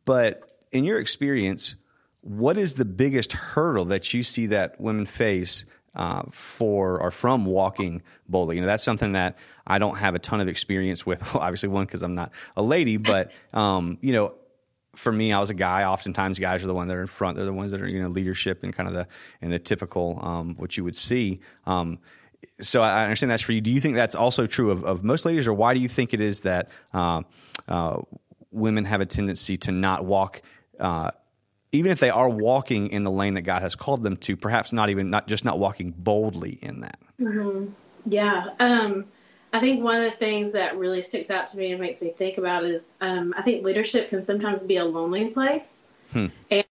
But 0.05 0.57
in 0.71 0.83
your 0.83 0.99
experience, 0.99 1.75
what 2.21 2.57
is 2.57 2.75
the 2.75 2.85
biggest 2.85 3.33
hurdle 3.33 3.85
that 3.85 4.13
you 4.13 4.23
see 4.23 4.47
that 4.47 4.79
women 4.79 5.05
face 5.05 5.65
uh, 5.95 6.23
for 6.31 6.99
or 6.99 7.11
from 7.11 7.45
walking 7.45 8.01
boldly? 8.27 8.55
You 8.55 8.61
know, 8.61 8.67
that's 8.67 8.83
something 8.83 9.13
that 9.13 9.37
I 9.67 9.79
don't 9.79 9.97
have 9.97 10.15
a 10.15 10.19
ton 10.19 10.41
of 10.41 10.47
experience 10.47 11.05
with. 11.05 11.35
obviously, 11.35 11.69
one 11.69 11.85
because 11.85 12.01
I'm 12.01 12.15
not 12.15 12.31
a 12.55 12.63
lady, 12.63 12.97
but 12.97 13.31
um, 13.53 13.97
you 14.01 14.13
know, 14.13 14.35
for 14.95 15.11
me, 15.11 15.33
I 15.33 15.39
was 15.39 15.49
a 15.49 15.55
guy. 15.55 15.83
Oftentimes, 15.83 16.39
guys 16.39 16.63
are 16.63 16.67
the 16.67 16.73
ones 16.73 16.89
that 16.89 16.97
are 16.97 17.01
in 17.01 17.07
front. 17.07 17.35
They're 17.35 17.45
the 17.45 17.53
ones 17.53 17.71
that 17.71 17.81
are 17.81 17.87
you 17.87 18.01
know 18.01 18.09
leadership 18.09 18.63
and 18.63 18.73
kind 18.73 18.87
of 18.87 18.95
the 18.95 19.07
in 19.41 19.51
the 19.51 19.59
typical 19.59 20.19
um, 20.21 20.55
what 20.55 20.77
you 20.77 20.83
would 20.83 20.95
see. 20.95 21.41
Um, 21.65 21.99
so 22.61 22.81
I 22.81 23.03
understand 23.03 23.31
that's 23.31 23.43
for 23.43 23.53
you. 23.53 23.61
Do 23.61 23.71
you 23.71 23.79
think 23.79 23.95
that's 23.95 24.15
also 24.15 24.47
true 24.47 24.71
of, 24.71 24.83
of 24.83 25.03
most 25.03 25.25
ladies, 25.25 25.47
or 25.47 25.53
why 25.53 25.73
do 25.73 25.79
you 25.79 25.89
think 25.89 26.13
it 26.13 26.21
is 26.21 26.41
that 26.41 26.69
uh, 26.93 27.23
uh, 27.67 28.01
women 28.51 28.85
have 28.85 29.01
a 29.01 29.05
tendency 29.05 29.57
to 29.57 29.71
not 29.71 30.05
walk, 30.05 30.41
uh, 30.79 31.11
even 31.71 31.91
if 31.91 31.99
they 31.99 32.09
are 32.09 32.29
walking 32.29 32.87
in 32.87 33.03
the 33.03 33.11
lane 33.11 33.33
that 33.35 33.41
God 33.41 33.61
has 33.61 33.75
called 33.75 34.03
them 34.03 34.17
to, 34.17 34.37
perhaps 34.37 34.73
not 34.73 34.89
even 34.89 35.09
not 35.09 35.27
just 35.27 35.45
not 35.45 35.59
walking 35.59 35.91
boldly 35.91 36.59
in 36.61 36.81
that? 36.81 36.99
Mm-hmm. 37.19 37.71
Yeah, 38.05 38.47
um, 38.59 39.05
I 39.53 39.59
think 39.59 39.83
one 39.83 40.03
of 40.03 40.11
the 40.11 40.17
things 40.17 40.51
that 40.53 40.77
really 40.77 41.01
sticks 41.01 41.29
out 41.29 41.45
to 41.47 41.57
me 41.57 41.71
and 41.71 41.79
makes 41.79 42.01
me 42.01 42.09
think 42.09 42.37
about 42.37 42.65
is 42.65 42.85
um, 43.01 43.33
I 43.37 43.41
think 43.41 43.63
leadership 43.63 44.09
can 44.09 44.23
sometimes 44.23 44.63
be 44.63 44.77
a 44.77 44.85
lonely 44.85 45.27
place, 45.27 45.79
hmm. 46.11 46.27
and 46.51 46.65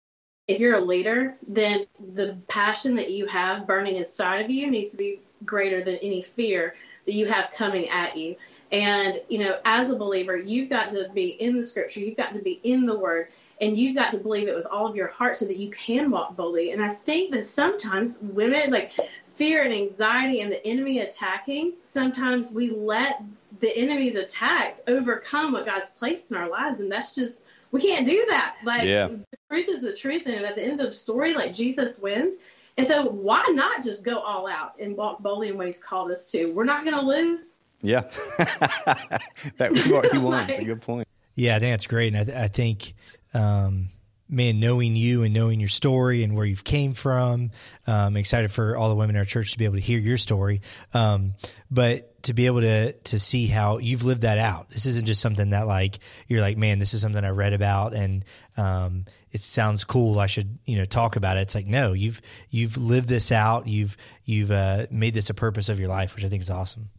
if 0.49 0.61
you're 0.61 0.77
a 0.77 0.85
leader, 0.85 1.37
then 1.47 1.87
the 2.15 2.37
passion 2.49 2.97
that 2.97 3.11
you 3.11 3.27
have 3.27 3.67
burning 3.67 3.97
inside 3.97 4.45
of 4.45 4.51
you 4.51 4.71
needs 4.71 4.91
to 4.91 4.97
be 4.97 5.21
greater 5.45 5.83
than 5.85 5.97
any 5.97 6.23
fear 6.23 6.75
that 7.07 7.13
you 7.13 7.27
have 7.27 7.51
coming 7.51 7.89
at 7.89 8.17
you. 8.17 8.37
And, 8.71 9.21
you 9.29 9.39
know, 9.39 9.59
as 9.65 9.91
a 9.91 9.97
believer, 9.97 10.37
you've 10.37 10.71
got 10.71 10.91
to 10.91 11.09
be 11.13 11.29
in 11.29 11.57
the 11.57 11.63
scripture, 11.63 12.01
you've 12.01 12.17
got 12.17 12.33
to 12.33 12.41
be 12.41 12.61
in 12.63 12.87
the 12.87 12.97
word, 12.97 13.29
and 13.61 13.77
you've 13.77 13.95
got 13.95 14.11
to 14.13 14.19
believe 14.19 14.49
it 14.49 14.57
with 14.57 14.67
all 14.67 14.87
of 14.87 14.97
your 14.97 15.09
heart 15.09 15.37
so 15.37 15.45
that 15.45 15.57
you 15.57 15.71
can 15.71 16.11
walk 16.11 16.37
boldly. 16.37 16.73
And 16.73 16.83
I 16.83 16.95
think 16.95 17.33
that 17.33 17.45
sometimes 17.45 18.19
women, 18.21 18.71
like 18.71 18.93
fear 19.35 19.63
and 19.63 19.73
anxiety 19.73 20.41
and 20.41 20.51
the 20.51 20.67
enemy 20.67 21.01
attacking, 21.01 21.75
sometimes 21.85 22.51
we 22.51 22.71
let 22.71 23.23
the 23.61 23.77
enemy's 23.77 24.17
attacks 24.17 24.83
overcome 24.89 25.53
what 25.53 25.67
God's 25.67 25.89
placed 25.99 26.31
in 26.31 26.39
our 26.39 26.49
lives. 26.49 26.81
And 26.81 26.91
that's 26.91 27.15
just, 27.15 27.43
we 27.71 27.81
can't 27.81 28.07
do 28.07 28.27
that. 28.31 28.57
Like, 28.65 28.85
yeah. 28.85 29.09
the 29.09 29.25
truth 29.49 29.69
is 29.69 29.83
the 29.83 29.93
truth. 29.93 30.23
And 30.27 30.45
at 30.45 30.57
the 30.57 30.63
end 30.63 30.81
of 30.81 30.87
the 30.87 30.93
story, 30.93 31.35
like, 31.35 31.53
Jesus 31.53 31.99
wins. 31.99 32.39
And 32.77 32.87
so 32.87 33.05
why 33.05 33.45
not 33.51 33.83
just 33.83 34.03
go 34.03 34.19
all 34.19 34.49
out 34.49 34.73
and 34.81 34.97
walk 34.97 35.21
boldly 35.23 35.49
in 35.49 35.59
what 35.59 35.67
he's 35.67 35.79
called 35.79 36.11
us 36.11 36.31
to? 36.31 36.47
We're 36.53 36.65
not 36.65 36.85
going 36.85 36.97
to 36.97 37.03
lose. 37.03 37.57
Yeah. 37.83 38.03
that 38.39 39.71
was 39.71 39.87
what 39.87 40.11
he 40.11 40.19
wants. 40.19 40.53
like, 40.53 40.61
a 40.61 40.65
good 40.65 40.81
point. 40.81 41.07
Yeah, 41.35 41.57
I 41.57 41.59
think 41.59 41.73
that's 41.73 41.87
great. 41.87 42.15
And 42.15 42.19
I, 42.19 42.25
th- 42.25 42.37
I 42.37 42.49
think, 42.49 42.95
um, 43.35 43.89
man, 44.29 44.61
knowing 44.61 44.97
you 44.97 45.23
and 45.23 45.35
knowing 45.35 45.61
your 45.61 45.69
story 45.69 46.23
and 46.23 46.35
where 46.35 46.47
you've 46.47 46.65
came 46.65 46.95
from, 46.95 47.51
um, 47.87 48.17
excited 48.17 48.51
for 48.51 48.77
all 48.77 48.89
the 48.89 48.95
women 48.95 49.17
in 49.17 49.21
our 49.21 49.27
church 49.27 49.53
to 49.53 49.59
be 49.59 49.65
able 49.65 49.75
to 49.75 49.81
hear 49.81 49.99
your 49.99 50.17
story. 50.17 50.63
Um, 50.95 51.35
but 51.71 52.23
to 52.23 52.35
be 52.35 52.47
able 52.47 52.61
to 52.61 52.93
to 52.93 53.19
see 53.19 53.47
how 53.47 53.79
you've 53.79 54.05
lived 54.05 54.23
that 54.23 54.39
out. 54.39 54.71
This 54.71 54.87
isn't 54.87 55.07
just 55.07 55.21
something 55.21 55.51
that 55.51 55.67
like 55.67 55.99
you're 56.29 56.41
like, 56.41 56.57
man, 56.57 56.79
this 56.79 56.95
is 56.95 57.03
something 57.03 57.25
I 57.25 57.31
read 57.31 57.53
about 57.53 57.95
and 57.95 58.25
um, 58.57 59.07
it 59.33 59.41
sounds 59.41 59.83
cool. 59.83 60.21
I 60.21 60.27
should 60.27 60.59
you 60.67 60.77
know 60.77 60.85
talk 60.85 61.17
about 61.17 61.37
it. 61.37 61.41
It's 61.41 61.55
like 61.55 61.67
no, 61.67 61.95
you've 61.95 62.21
you've 62.51 62.77
lived 62.77 63.09
this 63.09 63.33
out. 63.33 63.67
You've 63.67 63.97
you've 64.25 64.51
uh, 64.51 64.87
made 64.91 65.15
this 65.15 65.31
a 65.31 65.35
purpose 65.35 65.69
of 65.69 65.81
your 65.81 65.89
life, 65.89 66.15
which 66.15 66.25
I 66.25 66.29
think 66.29 66.43
is 66.43 66.51
awesome. 66.51 66.91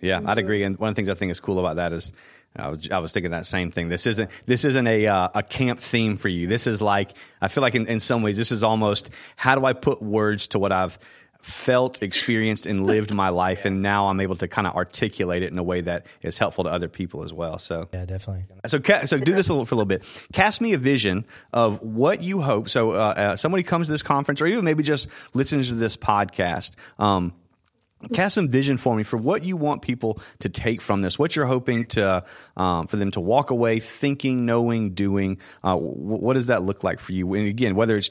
Yeah, 0.00 0.20
I'd 0.24 0.38
agree. 0.38 0.62
And 0.64 0.78
one 0.78 0.90
of 0.90 0.94
the 0.94 0.98
things 0.98 1.08
I 1.08 1.14
think 1.14 1.32
is 1.32 1.40
cool 1.40 1.58
about 1.58 1.76
that 1.76 1.92
is 1.92 2.12
I 2.56 2.68
was 2.68 2.90
I 2.90 2.98
was 2.98 3.12
thinking 3.12 3.30
that 3.30 3.46
same 3.46 3.70
thing. 3.70 3.88
This 3.88 4.06
isn't 4.06 4.30
this 4.46 4.64
isn't 4.64 4.86
a 4.86 5.06
uh, 5.06 5.28
a 5.34 5.42
camp 5.42 5.80
theme 5.80 6.16
for 6.16 6.28
you. 6.28 6.46
This 6.46 6.66
is 6.66 6.82
like 6.82 7.12
I 7.40 7.48
feel 7.48 7.62
like 7.62 7.74
in, 7.74 7.86
in 7.86 8.00
some 8.00 8.22
ways 8.22 8.36
this 8.36 8.52
is 8.52 8.62
almost 8.62 9.10
how 9.36 9.54
do 9.54 9.64
I 9.64 9.72
put 9.72 10.02
words 10.02 10.48
to 10.48 10.58
what 10.58 10.72
I've 10.72 10.98
felt, 11.48 12.02
experienced, 12.02 12.66
and 12.66 12.86
lived 12.86 13.12
my 13.12 13.28
life, 13.44 13.64
and 13.64 13.82
now 13.82 14.08
I'm 14.08 14.20
able 14.20 14.36
to 14.36 14.48
kind 14.48 14.66
of 14.66 14.74
articulate 14.74 15.42
it 15.42 15.52
in 15.52 15.58
a 15.58 15.62
way 15.62 15.80
that 15.80 16.06
is 16.22 16.38
helpful 16.38 16.64
to 16.64 16.70
other 16.70 16.88
people 16.88 17.22
as 17.22 17.32
well. 17.32 17.58
So 17.58 17.88
yeah, 17.92 18.04
definitely. 18.04 18.44
So 18.66 18.80
so 19.06 19.18
do 19.18 19.32
this 19.32 19.48
a 19.48 19.52
little, 19.52 19.64
for 19.64 19.74
a 19.74 19.78
little 19.78 19.86
bit. 19.86 20.04
Cast 20.32 20.60
me 20.60 20.72
a 20.74 20.78
vision 20.78 21.24
of 21.52 21.82
what 21.82 22.22
you 22.22 22.40
hope. 22.40 22.68
So 22.68 22.90
uh, 22.90 22.94
uh, 22.94 23.36
somebody 23.36 23.62
comes 23.62 23.86
to 23.86 23.92
this 23.92 24.02
conference, 24.02 24.40
or 24.40 24.46
even 24.46 24.64
maybe 24.64 24.82
just 24.82 25.08
listens 25.34 25.68
to 25.68 25.74
this 25.74 25.96
podcast. 25.96 26.76
Um, 26.98 27.32
cast 28.12 28.34
some 28.34 28.48
vision 28.48 28.76
for 28.76 28.94
me 28.94 29.02
for 29.02 29.16
what 29.16 29.44
you 29.44 29.56
want 29.56 29.82
people 29.82 30.20
to 30.40 30.48
take 30.48 30.80
from 30.80 31.02
this. 31.02 31.18
What 31.18 31.34
you're 31.36 31.46
hoping 31.46 31.86
to 31.86 32.24
um, 32.56 32.86
for 32.86 32.96
them 32.96 33.10
to 33.12 33.20
walk 33.20 33.50
away 33.50 33.80
thinking 33.80 34.46
knowing 34.46 34.94
doing. 34.94 35.38
Uh, 35.64 35.74
w- 35.74 35.94
what 35.96 36.34
does 36.34 36.46
that 36.46 36.62
look 36.62 36.84
like 36.84 37.00
for 37.00 37.12
you? 37.12 37.32
And 37.34 37.46
again 37.46 37.74
whether 37.74 37.96
it's 37.96 38.10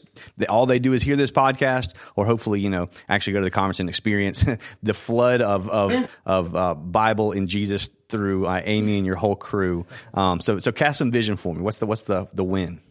all 0.49 0.65
they 0.65 0.79
do 0.79 0.93
is 0.93 1.03
hear 1.03 1.15
this 1.15 1.31
podcast 1.31 1.93
or 2.15 2.25
hopefully 2.25 2.59
you 2.59 2.69
know 2.69 2.89
actually 3.09 3.33
go 3.33 3.39
to 3.39 3.45
the 3.45 3.51
conference 3.51 3.79
and 3.79 3.89
experience 3.89 4.45
the 4.83 4.93
flood 4.93 5.41
of 5.41 5.69
of, 5.69 5.91
yeah. 5.91 6.07
of 6.25 6.55
uh, 6.55 6.75
bible 6.75 7.31
in 7.31 7.47
jesus 7.47 7.89
through 8.09 8.45
uh, 8.45 8.61
amy 8.63 8.97
and 8.97 9.05
your 9.05 9.15
whole 9.15 9.35
crew. 9.35 9.85
Um, 10.13 10.39
so 10.39 10.59
so 10.59 10.71
cast 10.71 10.99
some 10.99 11.11
vision 11.11 11.37
for 11.37 11.53
me. 11.53 11.61
What's 11.61 11.79
the 11.79 11.85
what's 11.85 12.03
the 12.03 12.27
the 12.33 12.43
win 12.43 12.81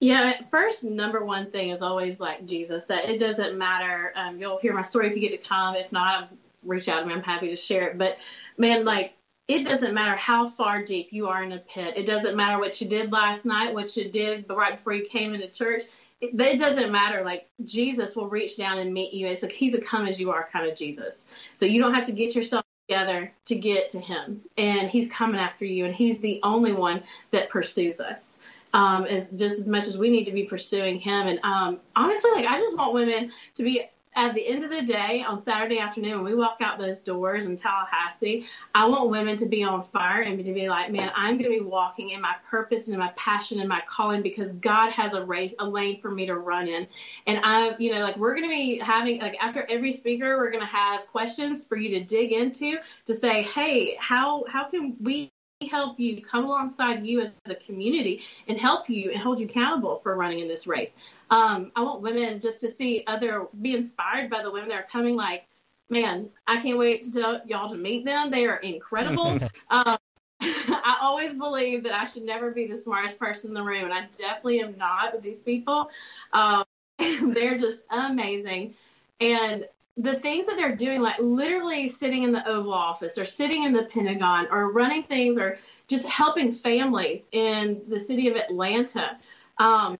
yeah, 0.00 0.40
first 0.50 0.84
number 0.84 1.24
one 1.24 1.50
thing 1.50 1.70
is 1.70 1.82
always 1.82 2.20
like 2.20 2.46
Jesus. 2.46 2.84
That 2.86 3.06
it 3.06 3.18
doesn't 3.18 3.56
matter. 3.56 4.12
Um, 4.14 4.38
you'll 4.38 4.58
hear 4.58 4.74
my 4.74 4.82
story 4.82 5.08
if 5.08 5.14
you 5.14 5.20
get 5.20 5.40
to 5.40 5.48
come. 5.48 5.76
If 5.76 5.92
not, 5.92 6.30
reach 6.62 6.88
out 6.88 7.00
to 7.00 7.06
me. 7.06 7.14
I'm 7.14 7.22
happy 7.22 7.48
to 7.48 7.56
share 7.56 7.88
it. 7.88 7.98
But 7.98 8.18
man, 8.58 8.84
like 8.84 9.14
it 9.46 9.64
doesn't 9.64 9.94
matter 9.94 10.16
how 10.16 10.46
far 10.46 10.82
deep 10.82 11.08
you 11.12 11.28
are 11.28 11.42
in 11.42 11.52
a 11.52 11.58
pit. 11.58 11.94
It 11.96 12.06
doesn't 12.06 12.36
matter 12.36 12.58
what 12.58 12.80
you 12.80 12.88
did 12.88 13.12
last 13.12 13.44
night, 13.44 13.74
what 13.74 13.96
you 13.96 14.10
did 14.10 14.46
right 14.48 14.76
before 14.76 14.94
you 14.94 15.06
came 15.06 15.34
into 15.34 15.48
church. 15.48 15.82
It, 16.20 16.38
it 16.40 16.58
doesn't 16.58 16.90
matter. 16.90 17.24
Like 17.24 17.46
Jesus 17.64 18.16
will 18.16 18.28
reach 18.28 18.56
down 18.56 18.78
and 18.78 18.92
meet 18.92 19.12
you. 19.12 19.26
It's 19.26 19.42
like 19.42 19.52
he's 19.52 19.74
a 19.74 19.80
come 19.80 20.06
as 20.06 20.20
you 20.20 20.30
are 20.30 20.48
kind 20.52 20.68
of 20.68 20.76
Jesus. 20.76 21.28
So 21.56 21.66
you 21.66 21.80
don't 21.80 21.94
have 21.94 22.06
to 22.06 22.12
get 22.12 22.34
yourself 22.34 22.64
together 22.88 23.32
to 23.46 23.54
get 23.54 23.90
to 23.90 24.00
him. 24.00 24.42
And 24.56 24.90
he's 24.90 25.10
coming 25.10 25.40
after 25.40 25.64
you, 25.64 25.84
and 25.84 25.94
he's 25.94 26.20
the 26.20 26.40
only 26.42 26.72
one 26.72 27.02
that 27.30 27.50
pursues 27.50 28.00
us 28.00 28.40
um, 28.74 29.06
as 29.06 29.30
just 29.30 29.58
as 29.58 29.66
much 29.66 29.86
as 29.86 29.96
we 29.96 30.10
need 30.10 30.24
to 30.24 30.32
be 30.32 30.44
pursuing 30.44 30.98
him. 30.98 31.28
And 31.28 31.40
um, 31.42 31.80
honestly, 31.96 32.30
like 32.32 32.46
I 32.46 32.58
just 32.58 32.76
want 32.76 32.92
women 32.92 33.32
to 33.54 33.62
be 33.62 33.88
at 34.16 34.34
the 34.34 34.46
end 34.46 34.62
of 34.62 34.70
the 34.70 34.82
day 34.82 35.24
on 35.26 35.40
Saturday 35.40 35.78
afternoon 35.78 36.22
when 36.22 36.24
we 36.24 36.34
walk 36.34 36.58
out 36.60 36.78
those 36.78 37.00
doors 37.00 37.46
in 37.46 37.56
Tallahassee, 37.56 38.46
I 38.74 38.86
want 38.86 39.10
women 39.10 39.36
to 39.38 39.46
be 39.46 39.64
on 39.64 39.82
fire 39.82 40.22
and 40.22 40.38
to 40.38 40.52
be 40.52 40.68
like, 40.68 40.92
man, 40.92 41.10
I'm 41.16 41.36
going 41.36 41.50
to 41.50 41.58
be 41.58 41.64
walking 41.64 42.10
in 42.10 42.20
my 42.20 42.34
purpose 42.48 42.86
and 42.86 42.94
in 42.94 43.00
my 43.00 43.12
passion 43.16 43.58
and 43.58 43.68
my 43.68 43.82
calling 43.88 44.22
because 44.22 44.52
God 44.52 44.92
has 44.92 45.12
a 45.14 45.24
race, 45.24 45.54
a 45.58 45.64
lane 45.64 46.00
for 46.00 46.10
me 46.10 46.26
to 46.26 46.36
run 46.36 46.68
in. 46.68 46.86
And 47.26 47.40
I, 47.42 47.74
you 47.78 47.92
know, 47.92 48.02
like 48.02 48.16
we're 48.16 48.36
going 48.36 48.48
to 48.48 48.54
be 48.54 48.78
having, 48.78 49.20
like 49.20 49.36
after 49.42 49.66
every 49.68 49.90
speaker, 49.90 50.36
we're 50.36 50.50
going 50.50 50.62
to 50.62 50.66
have 50.66 51.08
questions 51.08 51.66
for 51.66 51.76
you 51.76 51.98
to 51.98 52.04
dig 52.04 52.30
into 52.32 52.76
to 53.06 53.14
say, 53.14 53.42
hey, 53.42 53.96
how, 53.98 54.44
how 54.48 54.64
can 54.64 54.96
we 55.00 55.32
help 55.66 55.98
you 55.98 56.22
come 56.22 56.44
alongside 56.44 57.04
you 57.04 57.20
as 57.20 57.30
a 57.46 57.54
community 57.54 58.22
and 58.48 58.58
help 58.58 58.88
you 58.88 59.10
and 59.10 59.20
hold 59.20 59.40
you 59.40 59.46
accountable 59.46 60.00
for 60.02 60.16
running 60.16 60.40
in 60.40 60.48
this 60.48 60.66
race. 60.66 60.96
Um, 61.30 61.72
I 61.74 61.82
want 61.82 62.02
women 62.02 62.40
just 62.40 62.60
to 62.60 62.68
see 62.68 63.04
other, 63.06 63.46
be 63.60 63.74
inspired 63.74 64.30
by 64.30 64.42
the 64.42 64.50
women 64.50 64.68
that 64.70 64.76
are 64.76 64.86
coming. 64.90 65.16
Like, 65.16 65.46
man, 65.88 66.30
I 66.46 66.60
can't 66.60 66.78
wait 66.78 67.04
to 67.04 67.12
tell 67.12 67.40
y'all 67.46 67.70
to 67.70 67.76
meet 67.76 68.04
them. 68.04 68.30
They 68.30 68.46
are 68.46 68.56
incredible. 68.56 69.38
um, 69.70 69.98
I 70.40 70.98
always 71.00 71.34
believe 71.34 71.84
that 71.84 71.94
I 71.94 72.04
should 72.04 72.24
never 72.24 72.50
be 72.50 72.66
the 72.66 72.76
smartest 72.76 73.18
person 73.18 73.50
in 73.50 73.54
the 73.54 73.62
room, 73.62 73.84
and 73.84 73.94
I 73.94 74.06
definitely 74.16 74.60
am 74.60 74.76
not 74.76 75.14
with 75.14 75.22
these 75.22 75.40
people. 75.40 75.90
Um, 76.32 76.64
they're 76.98 77.56
just 77.56 77.84
amazing. 77.90 78.74
And 79.20 79.66
the 79.96 80.18
things 80.18 80.46
that 80.46 80.56
they're 80.56 80.76
doing, 80.76 81.00
like 81.00 81.20
literally 81.20 81.88
sitting 81.88 82.24
in 82.24 82.32
the 82.32 82.46
Oval 82.46 82.72
Office 82.72 83.16
or 83.16 83.24
sitting 83.24 83.62
in 83.62 83.72
the 83.72 83.84
Pentagon 83.84 84.48
or 84.50 84.70
running 84.72 85.04
things 85.04 85.38
or 85.38 85.58
just 85.86 86.06
helping 86.06 86.50
families 86.50 87.22
in 87.30 87.82
the 87.88 88.00
city 88.00 88.28
of 88.28 88.36
Atlanta. 88.36 89.16
Um, 89.58 89.96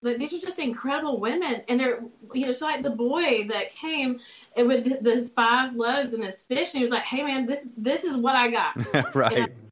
but 0.00 0.18
these 0.18 0.32
are 0.34 0.38
just 0.38 0.58
incredible 0.58 1.20
women, 1.20 1.62
and 1.68 1.78
they're 1.78 2.00
you 2.34 2.42
know 2.42 2.50
it's 2.50 2.60
like 2.60 2.82
the 2.82 2.90
boy 2.90 3.46
that 3.48 3.72
came 3.72 4.20
with 4.56 5.04
his 5.04 5.32
five 5.32 5.74
loaves 5.74 6.12
and 6.12 6.24
his 6.24 6.42
fish, 6.42 6.74
and 6.74 6.78
he 6.78 6.82
was 6.82 6.90
like, 6.90 7.04
"Hey 7.04 7.22
man, 7.22 7.46
this 7.46 7.66
this 7.76 8.02
is 8.02 8.16
what 8.16 8.34
I 8.34 8.50
got." 8.50 9.14
right. 9.14 9.32
And, 9.38 9.70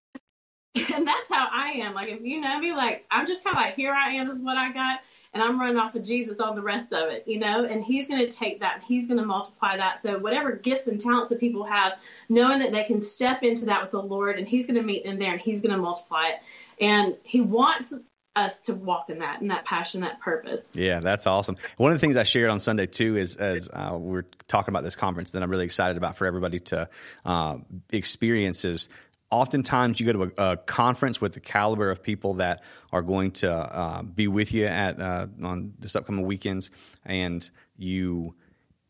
and 0.94 1.06
that's 1.06 1.28
how 1.28 1.48
I 1.50 1.70
am. 1.78 1.94
Like 1.94 2.08
if 2.08 2.22
you 2.22 2.40
know 2.40 2.58
me, 2.58 2.72
like 2.72 3.04
I'm 3.10 3.26
just 3.26 3.42
kind 3.44 3.56
of 3.56 3.62
like, 3.62 3.74
"Here 3.74 3.92
I 3.92 4.12
am, 4.12 4.28
is 4.28 4.40
what 4.40 4.56
I 4.56 4.72
got." 4.72 5.00
and 5.32 5.42
I'm 5.42 5.60
running 5.60 5.76
off 5.76 5.94
of 5.94 6.02
Jesus 6.02 6.40
on 6.40 6.56
the 6.56 6.62
rest 6.62 6.92
of 6.92 7.08
it, 7.10 7.24
you 7.26 7.38
know, 7.38 7.64
and 7.64 7.84
he's 7.84 8.08
going 8.08 8.20
to 8.20 8.36
take 8.36 8.60
that 8.60 8.76
and 8.76 8.82
he's 8.82 9.06
going 9.06 9.18
to 9.18 9.26
multiply 9.26 9.76
that. 9.76 10.02
So 10.02 10.18
whatever 10.18 10.52
gifts 10.52 10.86
and 10.86 11.00
talents 11.00 11.28
that 11.28 11.38
people 11.38 11.64
have, 11.64 11.98
knowing 12.28 12.58
that 12.60 12.72
they 12.72 12.84
can 12.84 13.00
step 13.00 13.42
into 13.42 13.66
that 13.66 13.82
with 13.82 13.92
the 13.92 14.02
Lord 14.02 14.38
and 14.38 14.48
he's 14.48 14.66
going 14.66 14.76
to 14.76 14.82
meet 14.82 15.04
them 15.04 15.18
there 15.18 15.32
and 15.32 15.40
he's 15.40 15.62
going 15.62 15.74
to 15.74 15.80
multiply 15.80 16.30
it. 16.30 16.40
And 16.84 17.16
he 17.22 17.40
wants 17.40 17.94
us 18.34 18.60
to 18.62 18.74
walk 18.74 19.10
in 19.10 19.18
that 19.18 19.40
and 19.40 19.50
that 19.50 19.64
passion, 19.64 20.00
that 20.00 20.20
purpose. 20.20 20.68
Yeah, 20.72 21.00
that's 21.00 21.26
awesome. 21.26 21.56
One 21.76 21.92
of 21.92 21.96
the 21.96 22.00
things 22.00 22.16
I 22.16 22.22
shared 22.22 22.50
on 22.50 22.58
Sunday 22.58 22.86
too 22.86 23.16
is 23.16 23.36
as 23.36 23.68
uh, 23.72 23.96
we're 24.00 24.26
talking 24.48 24.72
about 24.72 24.82
this 24.82 24.96
conference 24.96 25.32
that 25.32 25.42
I'm 25.42 25.50
really 25.50 25.64
excited 25.64 25.96
about 25.96 26.16
for 26.16 26.26
everybody 26.26 26.60
to 26.60 26.88
uh, 27.24 27.58
experience 27.90 28.64
is 28.64 28.88
oftentimes 29.30 30.00
you 30.00 30.06
go 30.06 30.12
to 30.12 30.32
a, 30.36 30.52
a, 30.52 30.56
conference 30.56 31.20
with 31.20 31.34
the 31.34 31.40
caliber 31.40 31.90
of 31.90 32.02
people 32.02 32.34
that 32.34 32.62
are 32.92 33.02
going 33.02 33.30
to 33.30 33.50
uh, 33.50 34.02
be 34.02 34.28
with 34.28 34.52
you 34.52 34.66
at 34.66 35.00
uh, 35.00 35.26
on 35.42 35.72
this 35.78 35.96
upcoming 35.96 36.26
weekends, 36.26 36.70
and 37.04 37.48
you 37.76 38.34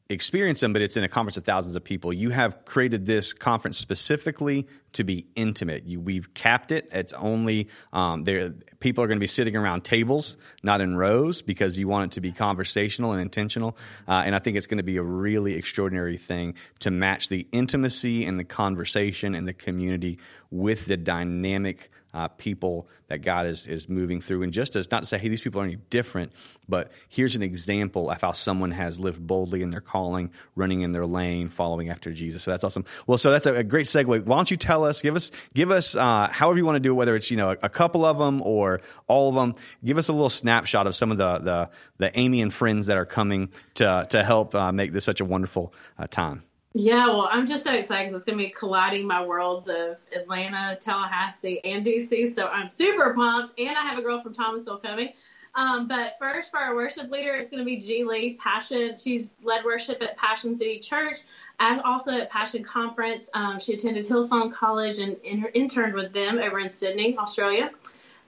experience 0.09 0.61
them, 0.61 0.73
but 0.73 0.83
it's 0.83 0.97
in 0.97 1.05
a 1.05 1.09
conference 1.09 1.37
of 1.37 1.45
thousands 1.45 1.77
of 1.77 1.85
people. 1.85 2.13
You 2.13 2.31
have 2.31 2.65
created 2.65 3.07
this 3.07 3.33
conference 3.33 3.79
specifically 3.79 4.67
to 4.95 5.05
be 5.05 5.27
intimate. 5.35 5.87
You, 5.87 6.01
we've 6.01 6.33
capped 6.35 6.73
it. 6.73 6.89
It's 6.93 7.13
only 7.13 7.69
um, 7.93 8.25
there. 8.25 8.51
People 8.81 9.05
are 9.05 9.07
going 9.07 9.19
to 9.19 9.21
be 9.21 9.27
sitting 9.27 9.57
around 9.57 9.85
tables, 9.85 10.37
not 10.63 10.81
in 10.81 10.97
rows, 10.97 11.43
because 11.43 11.79
you 11.79 11.89
want 11.89 12.13
it 12.13 12.15
to 12.15 12.21
be 12.21 12.33
conversational 12.33 13.13
and 13.13 13.21
intentional. 13.21 13.77
Uh, 14.09 14.23
and 14.25 14.35
I 14.35 14.39
think 14.39 14.57
it's 14.57 14.67
going 14.67 14.79
to 14.79 14.85
be 14.85 14.97
a 14.97 15.03
really 15.03 15.55
extraordinary 15.55 16.17
thing 16.17 16.55
to 16.81 16.91
match 16.91 17.29
the 17.29 17.47
intimacy 17.53 18.25
and 18.25 18.39
the 18.39 18.45
conversation 18.45 19.35
and 19.35 19.47
the 19.47 19.55
community 19.55 20.19
with 20.51 20.87
the 20.87 20.97
dynamic 20.97 21.91
uh, 22.13 22.29
people 22.29 22.89
that 23.09 23.19
God 23.19 23.47
is 23.47 23.67
is 23.67 23.89
moving 23.89 24.21
through. 24.21 24.43
And 24.43 24.53
just 24.53 24.75
as 24.77 24.91
not 24.91 25.01
to 25.01 25.07
say, 25.07 25.19
hey, 25.19 25.29
these 25.29 25.41
people 25.41 25.61
are 25.61 25.65
any 25.65 25.77
different, 25.77 26.33
but 26.69 26.91
here's 27.09 27.37
an 27.37 27.43
example 27.43 28.11
of 28.11 28.21
how 28.21 28.33
someone 28.33 28.73
has 28.73 28.99
lived 28.99 29.25
boldly 29.25 29.63
in 29.63 29.71
their 29.71 29.81
calling, 29.81 30.31
running 30.57 30.81
in 30.81 30.93
their 30.93 31.07
lane, 31.07 31.49
following 31.49 31.89
after 31.89 32.13
Jesus. 32.13 32.43
So 32.43 32.51
that's 32.51 32.65
awesome. 32.65 32.85
Well, 33.07 33.19
so 33.19 33.31
that's 33.31 33.47
a, 33.47 33.55
a 33.55 33.65
great 33.65 33.87
segue. 33.87 34.25
Why 34.25 34.37
don't 34.37 34.51
you 34.51 34.57
tell 34.57 34.80
us, 34.85 35.03
give 35.03 35.17
us, 35.17 35.31
give 35.55 35.71
us, 35.71 35.95
uh, 35.95 36.29
however 36.31 36.59
you 36.59 36.65
want 36.65 36.77
to 36.77 36.81
do 36.81 36.91
it, 36.91 36.95
whether 36.95 37.17
it's 37.17 37.31
you 37.31 37.37
know 37.37 37.51
a, 37.51 37.57
a, 37.63 37.69
couple 37.69 38.05
of 38.05 38.19
them 38.19 38.43
or 38.43 38.81
all 39.07 39.29
of 39.29 39.35
them. 39.35 39.55
Give 39.85 39.99
us 39.99 40.09
a 40.09 40.13
little 40.13 40.29
snapshot 40.29 40.87
of 40.87 40.95
some 40.95 41.11
of 41.11 41.19
the 41.19 41.39
the, 41.39 41.71
the 41.99 42.19
Amy 42.19 42.43
and 42.43 42.53
friends 42.53 42.87
that 42.87 42.97
are 42.97 43.07
coming 43.07 43.51
to 43.75 44.07
to 44.11 44.23
help 44.23 44.55
uh, 44.55 44.73
make 44.73 44.93
this 44.93 45.05
such 45.05 45.21
a 45.21 45.25
wonderful 45.25 45.75
uh, 45.99 46.07
time. 46.07 46.45
Yeah, 46.73 47.07
well, 47.07 47.29
I'm 47.31 47.47
just 47.47 47.65
so 47.65 47.73
excited 47.75 48.09
because 48.09 48.21
it's 48.21 48.27
going 48.27 48.39
to 48.39 48.45
be 48.45 48.51
colliding 48.51 49.05
my 49.05 49.25
worlds 49.25 49.69
of 49.69 49.97
Atlanta, 50.15 50.79
Tallahassee, 50.81 51.61
and 51.65 51.85
DC. 51.85 52.33
So 52.35 52.47
I'm 52.47 52.71
super 52.71 53.13
pumped. 53.13 53.55
And 53.59 53.77
I 53.77 53.83
have 53.83 53.99
a 53.99 54.03
girl 54.03 54.23
from 54.23 54.35
Thomasville 54.35 54.79
coming. 54.79 55.13
Um, 55.55 55.89
but 55.89 56.17
first, 56.19 56.51
for 56.51 56.59
our 56.59 56.75
worship 56.75 57.11
leader, 57.11 57.35
it's 57.35 57.51
going 57.51 57.61
to 57.61 57.65
be 57.65 57.79
G 57.79 58.05
Lee 58.05 58.35
Passion. 58.35 58.97
She's 58.99 59.29
led 59.43 59.65
worship 59.65 60.01
at 60.03 60.17
Passion 60.17 60.57
City 60.57 60.79
Church 60.79 61.21
and 61.59 61.81
also 61.83 62.13
at 62.13 62.31
Passion 62.31 62.63
Conference. 62.63 63.29
Um, 63.35 63.59
she 63.59 63.75
attended 63.75 64.07
Hillsong 64.07 64.53
College 64.53 64.99
and 64.99 65.17
in 65.25 65.45
interned 65.55 65.95
with 65.95 66.13
them 66.13 66.39
over 66.39 66.61
in 66.61 66.69
Sydney, 66.69 67.17
Australia. 67.19 67.71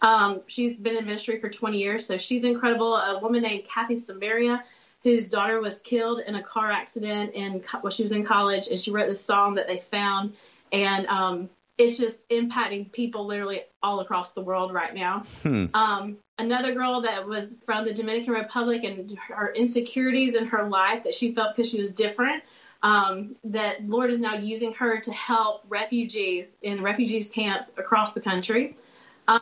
Um, 0.00 0.40
she's 0.46 0.80
been 0.80 0.96
in 0.96 1.06
ministry 1.06 1.38
for 1.38 1.48
20 1.48 1.78
years, 1.78 2.04
so 2.04 2.18
she's 2.18 2.42
incredible. 2.42 2.96
A 2.96 3.20
woman 3.20 3.42
named 3.42 3.64
Kathy 3.64 3.96
Samaria 3.96 4.64
whose 5.02 5.28
daughter 5.28 5.60
was 5.60 5.80
killed 5.80 6.20
in 6.26 6.36
a 6.36 6.42
car 6.42 6.70
accident 6.70 7.34
and 7.34 7.64
while 7.80 7.90
she 7.90 8.02
was 8.02 8.12
in 8.12 8.24
college, 8.24 8.68
and 8.68 8.78
she 8.78 8.90
wrote 8.90 9.08
this 9.08 9.24
song 9.24 9.54
that 9.54 9.66
they 9.66 9.78
found, 9.78 10.34
and 10.70 11.06
um, 11.06 11.50
it's 11.78 11.98
just 11.98 12.28
impacting 12.28 12.92
people 12.92 13.26
literally 13.26 13.62
all 13.82 14.00
across 14.00 14.32
the 14.32 14.40
world 14.40 14.72
right 14.72 14.94
now. 14.94 15.24
Hmm. 15.42 15.66
Um, 15.74 16.16
another 16.38 16.74
girl 16.74 17.00
that 17.02 17.26
was 17.26 17.56
from 17.64 17.84
the 17.84 17.94
Dominican 17.94 18.34
Republic 18.34 18.84
and 18.84 19.18
her 19.28 19.52
insecurities 19.52 20.34
in 20.34 20.46
her 20.46 20.68
life 20.68 21.04
that 21.04 21.14
she 21.14 21.34
felt 21.34 21.56
because 21.56 21.70
she 21.70 21.78
was 21.78 21.90
different. 21.90 22.42
Um, 22.82 23.36
that 23.44 23.86
Lord 23.86 24.10
is 24.10 24.18
now 24.18 24.34
using 24.34 24.74
her 24.74 25.00
to 25.00 25.12
help 25.12 25.62
refugees 25.68 26.56
in 26.62 26.82
refugees 26.82 27.30
camps 27.30 27.72
across 27.78 28.12
the 28.12 28.20
country. 28.20 28.76
Um, 29.28 29.40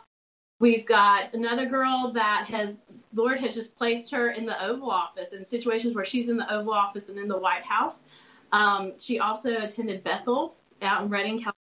we've 0.59 0.85
got 0.85 1.33
another 1.33 1.65
girl 1.65 2.11
that 2.13 2.45
has 2.47 2.83
Lord 3.13 3.39
has 3.39 3.55
just 3.55 3.75
placed 3.77 4.11
her 4.11 4.29
in 4.29 4.45
the 4.45 4.63
Oval 4.63 4.91
Office 4.91 5.33
in 5.33 5.43
situations 5.43 5.95
where 5.95 6.05
she's 6.05 6.29
in 6.29 6.37
the 6.37 6.53
Oval 6.53 6.73
Office 6.73 7.09
and 7.09 7.17
in 7.17 7.27
the 7.27 7.37
White 7.37 7.63
House. 7.63 8.03
Um, 8.51 8.93
she 8.99 9.19
also 9.19 9.53
attended 9.53 10.03
Bethel 10.03 10.55
out 10.81 11.03
in 11.03 11.09
Redding, 11.09 11.39
California. 11.39 11.60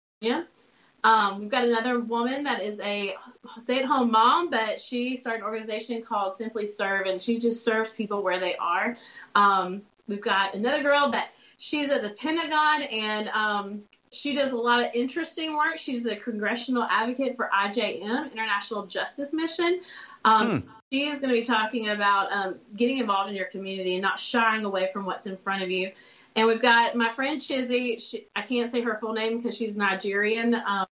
Um, 1.03 1.39
we've 1.39 1.49
got 1.49 1.65
another 1.65 1.99
woman 1.99 2.43
that 2.43 2.61
is 2.61 2.79
a 2.79 3.15
stay-at-home 3.59 4.11
mom, 4.11 4.49
but 4.49 4.79
she 4.79 5.17
started 5.17 5.39
an 5.39 5.45
organization 5.45 6.03
called 6.03 6.35
Simply 6.35 6.65
Serve, 6.65 7.07
and 7.07 7.21
she 7.21 7.39
just 7.39 7.65
serves 7.65 7.91
people 7.91 8.21
where 8.21 8.39
they 8.39 8.55
are. 8.55 8.97
Um, 9.33 9.81
we've 10.07 10.21
got 10.21 10.53
another 10.53 10.83
girl 10.83 11.09
that 11.11 11.29
she's 11.57 11.89
at 11.89 12.03
the 12.03 12.09
Pentagon, 12.09 12.83
and 12.83 13.29
um, 13.29 13.83
she 14.11 14.35
does 14.35 14.51
a 14.51 14.57
lot 14.57 14.83
of 14.83 14.91
interesting 14.93 15.55
work. 15.55 15.79
She's 15.79 16.05
a 16.05 16.15
congressional 16.15 16.83
advocate 16.83 17.35
for 17.35 17.49
IJM, 17.51 18.31
International 18.31 18.85
Justice 18.85 19.33
Mission. 19.33 19.81
Um, 20.23 20.61
hmm. 20.61 20.69
She 20.91 21.07
is 21.07 21.19
going 21.21 21.33
to 21.33 21.39
be 21.39 21.45
talking 21.45 21.89
about 21.89 22.31
um, 22.31 22.55
getting 22.75 22.97
involved 22.97 23.29
in 23.29 23.35
your 23.35 23.45
community 23.45 23.93
and 23.93 24.01
not 24.01 24.19
shying 24.19 24.65
away 24.65 24.89
from 24.91 25.05
what's 25.05 25.25
in 25.25 25.37
front 25.37 25.63
of 25.63 25.71
you. 25.71 25.91
And 26.35 26.47
we've 26.47 26.61
got 26.61 26.95
my 26.95 27.09
friend 27.09 27.39
Chizzy. 27.39 28.01
She, 28.01 28.27
I 28.35 28.41
can't 28.43 28.71
say 28.71 28.81
her 28.81 28.97
full 28.99 29.13
name 29.13 29.37
because 29.37 29.55
she's 29.57 29.75
Nigerian. 29.75 30.55
Um, 30.55 30.85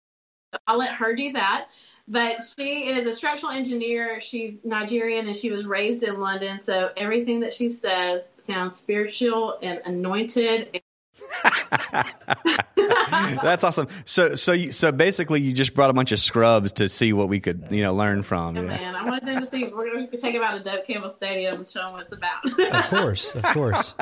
I'll 0.66 0.78
let 0.78 0.92
her 0.94 1.14
do 1.14 1.32
that. 1.32 1.68
But 2.10 2.38
she 2.42 2.88
is 2.88 3.06
a 3.06 3.12
structural 3.12 3.52
engineer. 3.52 4.20
She's 4.20 4.64
Nigerian 4.64 5.26
and 5.26 5.36
she 5.36 5.50
was 5.50 5.66
raised 5.66 6.02
in 6.02 6.18
London. 6.20 6.58
So 6.58 6.90
everything 6.96 7.40
that 7.40 7.52
she 7.52 7.68
says 7.68 8.32
sounds 8.38 8.74
spiritual 8.76 9.58
and 9.62 9.80
anointed. 9.84 10.80
That's 13.42 13.64
awesome. 13.64 13.88
So, 14.04 14.34
so, 14.34 14.52
you, 14.52 14.72
so 14.72 14.92
basically, 14.92 15.40
you 15.40 15.52
just 15.52 15.74
brought 15.74 15.90
a 15.90 15.92
bunch 15.92 16.12
of 16.12 16.18
scrubs 16.18 16.72
to 16.72 16.88
see 16.88 17.12
what 17.12 17.28
we 17.28 17.40
could, 17.40 17.68
you 17.70 17.82
know, 17.82 17.94
learn 17.94 18.22
from. 18.22 18.56
Oh, 18.56 18.62
yeah, 18.62 18.80
yeah. 18.80 18.92
man, 18.92 18.96
I 18.96 19.04
wanted 19.04 19.26
them 19.28 19.40
to 19.40 19.46
see. 19.46 19.64
We're 19.64 19.92
going 19.92 20.08
to 20.08 20.16
take 20.16 20.34
them 20.34 20.42
out 20.42 20.52
to 20.52 20.60
Doak 20.60 20.86
Campbell 20.86 21.10
Stadium 21.10 21.54
and 21.54 21.68
show 21.68 21.80
them 21.80 21.92
what 21.92 22.02
it's 22.02 22.12
about. 22.12 22.44
of 22.46 22.86
course, 22.88 23.34
of 23.34 23.42
course. 23.44 23.94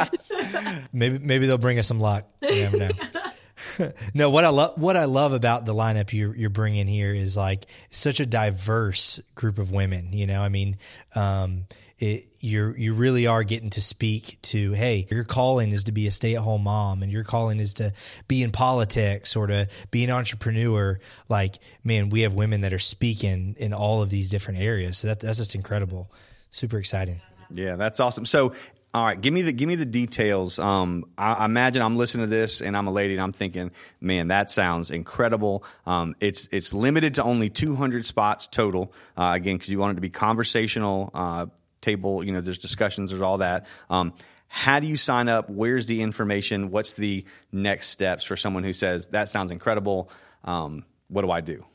maybe, 0.92 1.18
maybe 1.18 1.46
they'll 1.46 1.58
bring 1.58 1.78
us 1.78 1.86
some 1.86 2.00
luck. 2.00 2.24
You 2.42 2.62
never 2.62 2.76
know. 2.78 2.90
no, 4.14 4.30
what 4.30 4.44
I 4.44 4.48
love 4.48 4.78
what 4.80 4.96
I 4.96 5.04
love 5.04 5.32
about 5.32 5.64
the 5.64 5.74
lineup 5.74 6.12
you're 6.12 6.34
you're 6.34 6.50
bringing 6.50 6.86
here 6.86 7.14
is 7.14 7.36
like 7.36 7.66
such 7.90 8.20
a 8.20 8.26
diverse 8.26 9.20
group 9.34 9.58
of 9.58 9.70
women. 9.70 10.12
You 10.12 10.26
know, 10.26 10.42
I 10.42 10.48
mean, 10.48 10.76
um, 11.14 11.66
it, 11.98 12.26
you're 12.40 12.76
you 12.76 12.92
really 12.92 13.26
are 13.26 13.42
getting 13.42 13.70
to 13.70 13.82
speak 13.82 14.38
to 14.42 14.72
hey, 14.72 15.06
your 15.10 15.24
calling 15.24 15.72
is 15.72 15.84
to 15.84 15.92
be 15.92 16.06
a 16.06 16.10
stay 16.10 16.34
at 16.36 16.42
home 16.42 16.64
mom, 16.64 17.02
and 17.02 17.10
your 17.10 17.24
calling 17.24 17.58
is 17.58 17.74
to 17.74 17.92
be 18.28 18.42
in 18.42 18.52
politics 18.52 19.36
or 19.36 19.46
to 19.46 19.68
be 19.90 20.04
an 20.04 20.10
entrepreneur. 20.10 21.00
Like, 21.28 21.58
man, 21.82 22.10
we 22.10 22.22
have 22.22 22.34
women 22.34 22.60
that 22.60 22.72
are 22.72 22.78
speaking 22.78 23.56
in 23.58 23.72
all 23.72 24.02
of 24.02 24.10
these 24.10 24.28
different 24.28 24.60
areas. 24.60 24.98
So 24.98 25.08
that, 25.08 25.20
that's 25.20 25.38
just 25.38 25.54
incredible. 25.54 26.10
Super 26.50 26.78
exciting. 26.78 27.20
Yeah, 27.50 27.76
that's 27.76 28.00
awesome. 28.00 28.26
So 28.26 28.52
all 28.96 29.04
right, 29.04 29.20
give 29.20 29.34
me 29.34 29.42
the 29.42 29.52
give 29.52 29.68
me 29.68 29.74
the 29.74 29.84
details. 29.84 30.58
Um, 30.58 31.04
I, 31.18 31.34
I, 31.34 31.44
imagine 31.44 31.82
I'm 31.82 31.98
listening 31.98 32.30
to 32.30 32.34
this 32.34 32.62
and 32.62 32.74
I'm 32.74 32.86
a 32.86 32.90
lady 32.90 33.12
and 33.12 33.20
I'm 33.20 33.32
thinking, 33.32 33.70
man, 34.00 34.28
that 34.28 34.50
sounds 34.50 34.90
incredible. 34.90 35.64
Um, 35.84 36.16
it's 36.18 36.48
it's 36.50 36.72
limited 36.72 37.16
to 37.16 37.22
only 37.22 37.50
200 37.50 38.06
spots 38.06 38.46
total. 38.46 38.94
Uh, 39.14 39.32
again, 39.34 39.56
because 39.56 39.68
you 39.68 39.78
want 39.78 39.92
it 39.92 39.94
to 39.96 40.00
be 40.00 40.08
conversational 40.08 41.10
uh, 41.12 41.44
table. 41.82 42.24
You 42.24 42.32
know, 42.32 42.40
there's 42.40 42.56
discussions, 42.56 43.10
there's 43.10 43.20
all 43.20 43.36
that. 43.38 43.66
Um, 43.90 44.14
how 44.48 44.80
do 44.80 44.86
you 44.86 44.96
sign 44.96 45.28
up? 45.28 45.50
Where's 45.50 45.84
the 45.84 46.00
information? 46.00 46.70
What's 46.70 46.94
the 46.94 47.26
next 47.52 47.88
steps 47.88 48.24
for 48.24 48.34
someone 48.34 48.64
who 48.64 48.72
says 48.72 49.08
that 49.08 49.28
sounds 49.28 49.50
incredible? 49.50 50.10
Um, 50.42 50.86
what 51.08 51.20
do 51.20 51.30
I 51.30 51.42
do? 51.42 51.66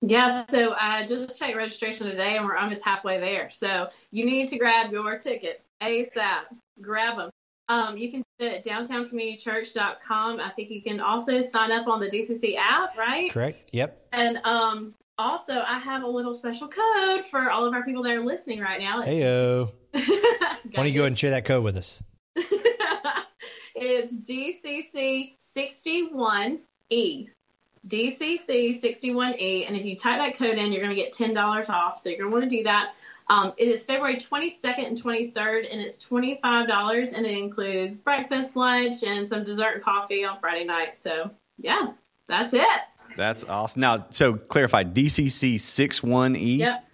Yeah, 0.00 0.46
so 0.48 0.72
I 0.72 1.04
just 1.04 1.38
checked 1.38 1.54
registration 1.54 2.06
today 2.06 2.38
and 2.38 2.46
we're 2.46 2.56
almost 2.56 2.82
halfway 2.82 3.20
there. 3.20 3.50
So 3.50 3.88
you 4.10 4.24
need 4.24 4.48
to 4.48 4.56
grab 4.56 4.90
your 4.90 5.18
tickets 5.18 5.69
ASAP. 5.82 6.42
Grab 6.80 7.16
them. 7.16 7.30
Um, 7.68 7.96
you 7.96 8.10
can 8.10 8.24
do 8.38 8.46
it 8.46 8.52
at 8.52 8.64
downtowncommunitychurch.com. 8.64 10.40
I 10.40 10.50
think 10.50 10.70
you 10.70 10.82
can 10.82 11.00
also 11.00 11.40
sign 11.40 11.70
up 11.70 11.86
on 11.86 12.00
the 12.00 12.08
DCC 12.08 12.56
app, 12.56 12.98
right? 12.98 13.30
Correct. 13.30 13.70
Yep. 13.72 14.08
And 14.12 14.38
um, 14.38 14.94
also, 15.16 15.60
I 15.60 15.78
have 15.78 16.02
a 16.02 16.08
little 16.08 16.34
special 16.34 16.66
code 16.66 17.24
for 17.26 17.50
all 17.50 17.64
of 17.66 17.74
our 17.74 17.84
people 17.84 18.02
that 18.02 18.14
are 18.14 18.24
listening 18.24 18.58
right 18.60 18.80
now. 18.80 19.02
Heyo. 19.02 19.72
Why 19.92 20.58
don't 20.72 20.88
you 20.88 20.94
go 20.94 21.00
ahead 21.00 21.08
and 21.08 21.18
share 21.18 21.30
that 21.30 21.44
code 21.44 21.62
with 21.62 21.76
us? 21.76 22.02
it's 23.76 24.14
DCC 24.14 25.34
61E. 25.56 27.28
DCC 27.86 28.82
61E. 28.82 29.66
And 29.68 29.76
if 29.76 29.84
you 29.84 29.96
type 29.96 30.18
that 30.18 30.36
code 30.36 30.58
in, 30.58 30.72
you're 30.72 30.82
going 30.82 30.94
to 30.94 31.00
get 31.00 31.12
$10 31.12 31.70
off. 31.70 32.00
So 32.00 32.08
you're 32.08 32.18
going 32.18 32.30
to 32.30 32.36
want 32.36 32.50
to 32.50 32.56
do 32.56 32.64
that. 32.64 32.94
Um, 33.30 33.52
it 33.56 33.68
is 33.68 33.84
February 33.84 34.16
22nd 34.16 34.88
and 34.88 35.00
23rd, 35.00 35.72
and 35.72 35.80
it's 35.80 36.04
$25, 36.04 37.12
and 37.16 37.24
it 37.24 37.38
includes 37.38 37.96
breakfast, 37.96 38.56
lunch, 38.56 39.04
and 39.04 39.26
some 39.26 39.44
dessert 39.44 39.74
and 39.76 39.84
coffee 39.84 40.24
on 40.24 40.40
Friday 40.40 40.64
night. 40.64 40.96
So, 40.98 41.30
yeah, 41.56 41.92
that's 42.26 42.54
it. 42.54 42.80
That's 43.16 43.44
awesome. 43.44 43.82
Now, 43.82 44.06
so 44.10 44.34
clarify 44.34 44.82
DCC 44.82 45.54
61E. 45.54 46.58
Yep. 46.58 46.84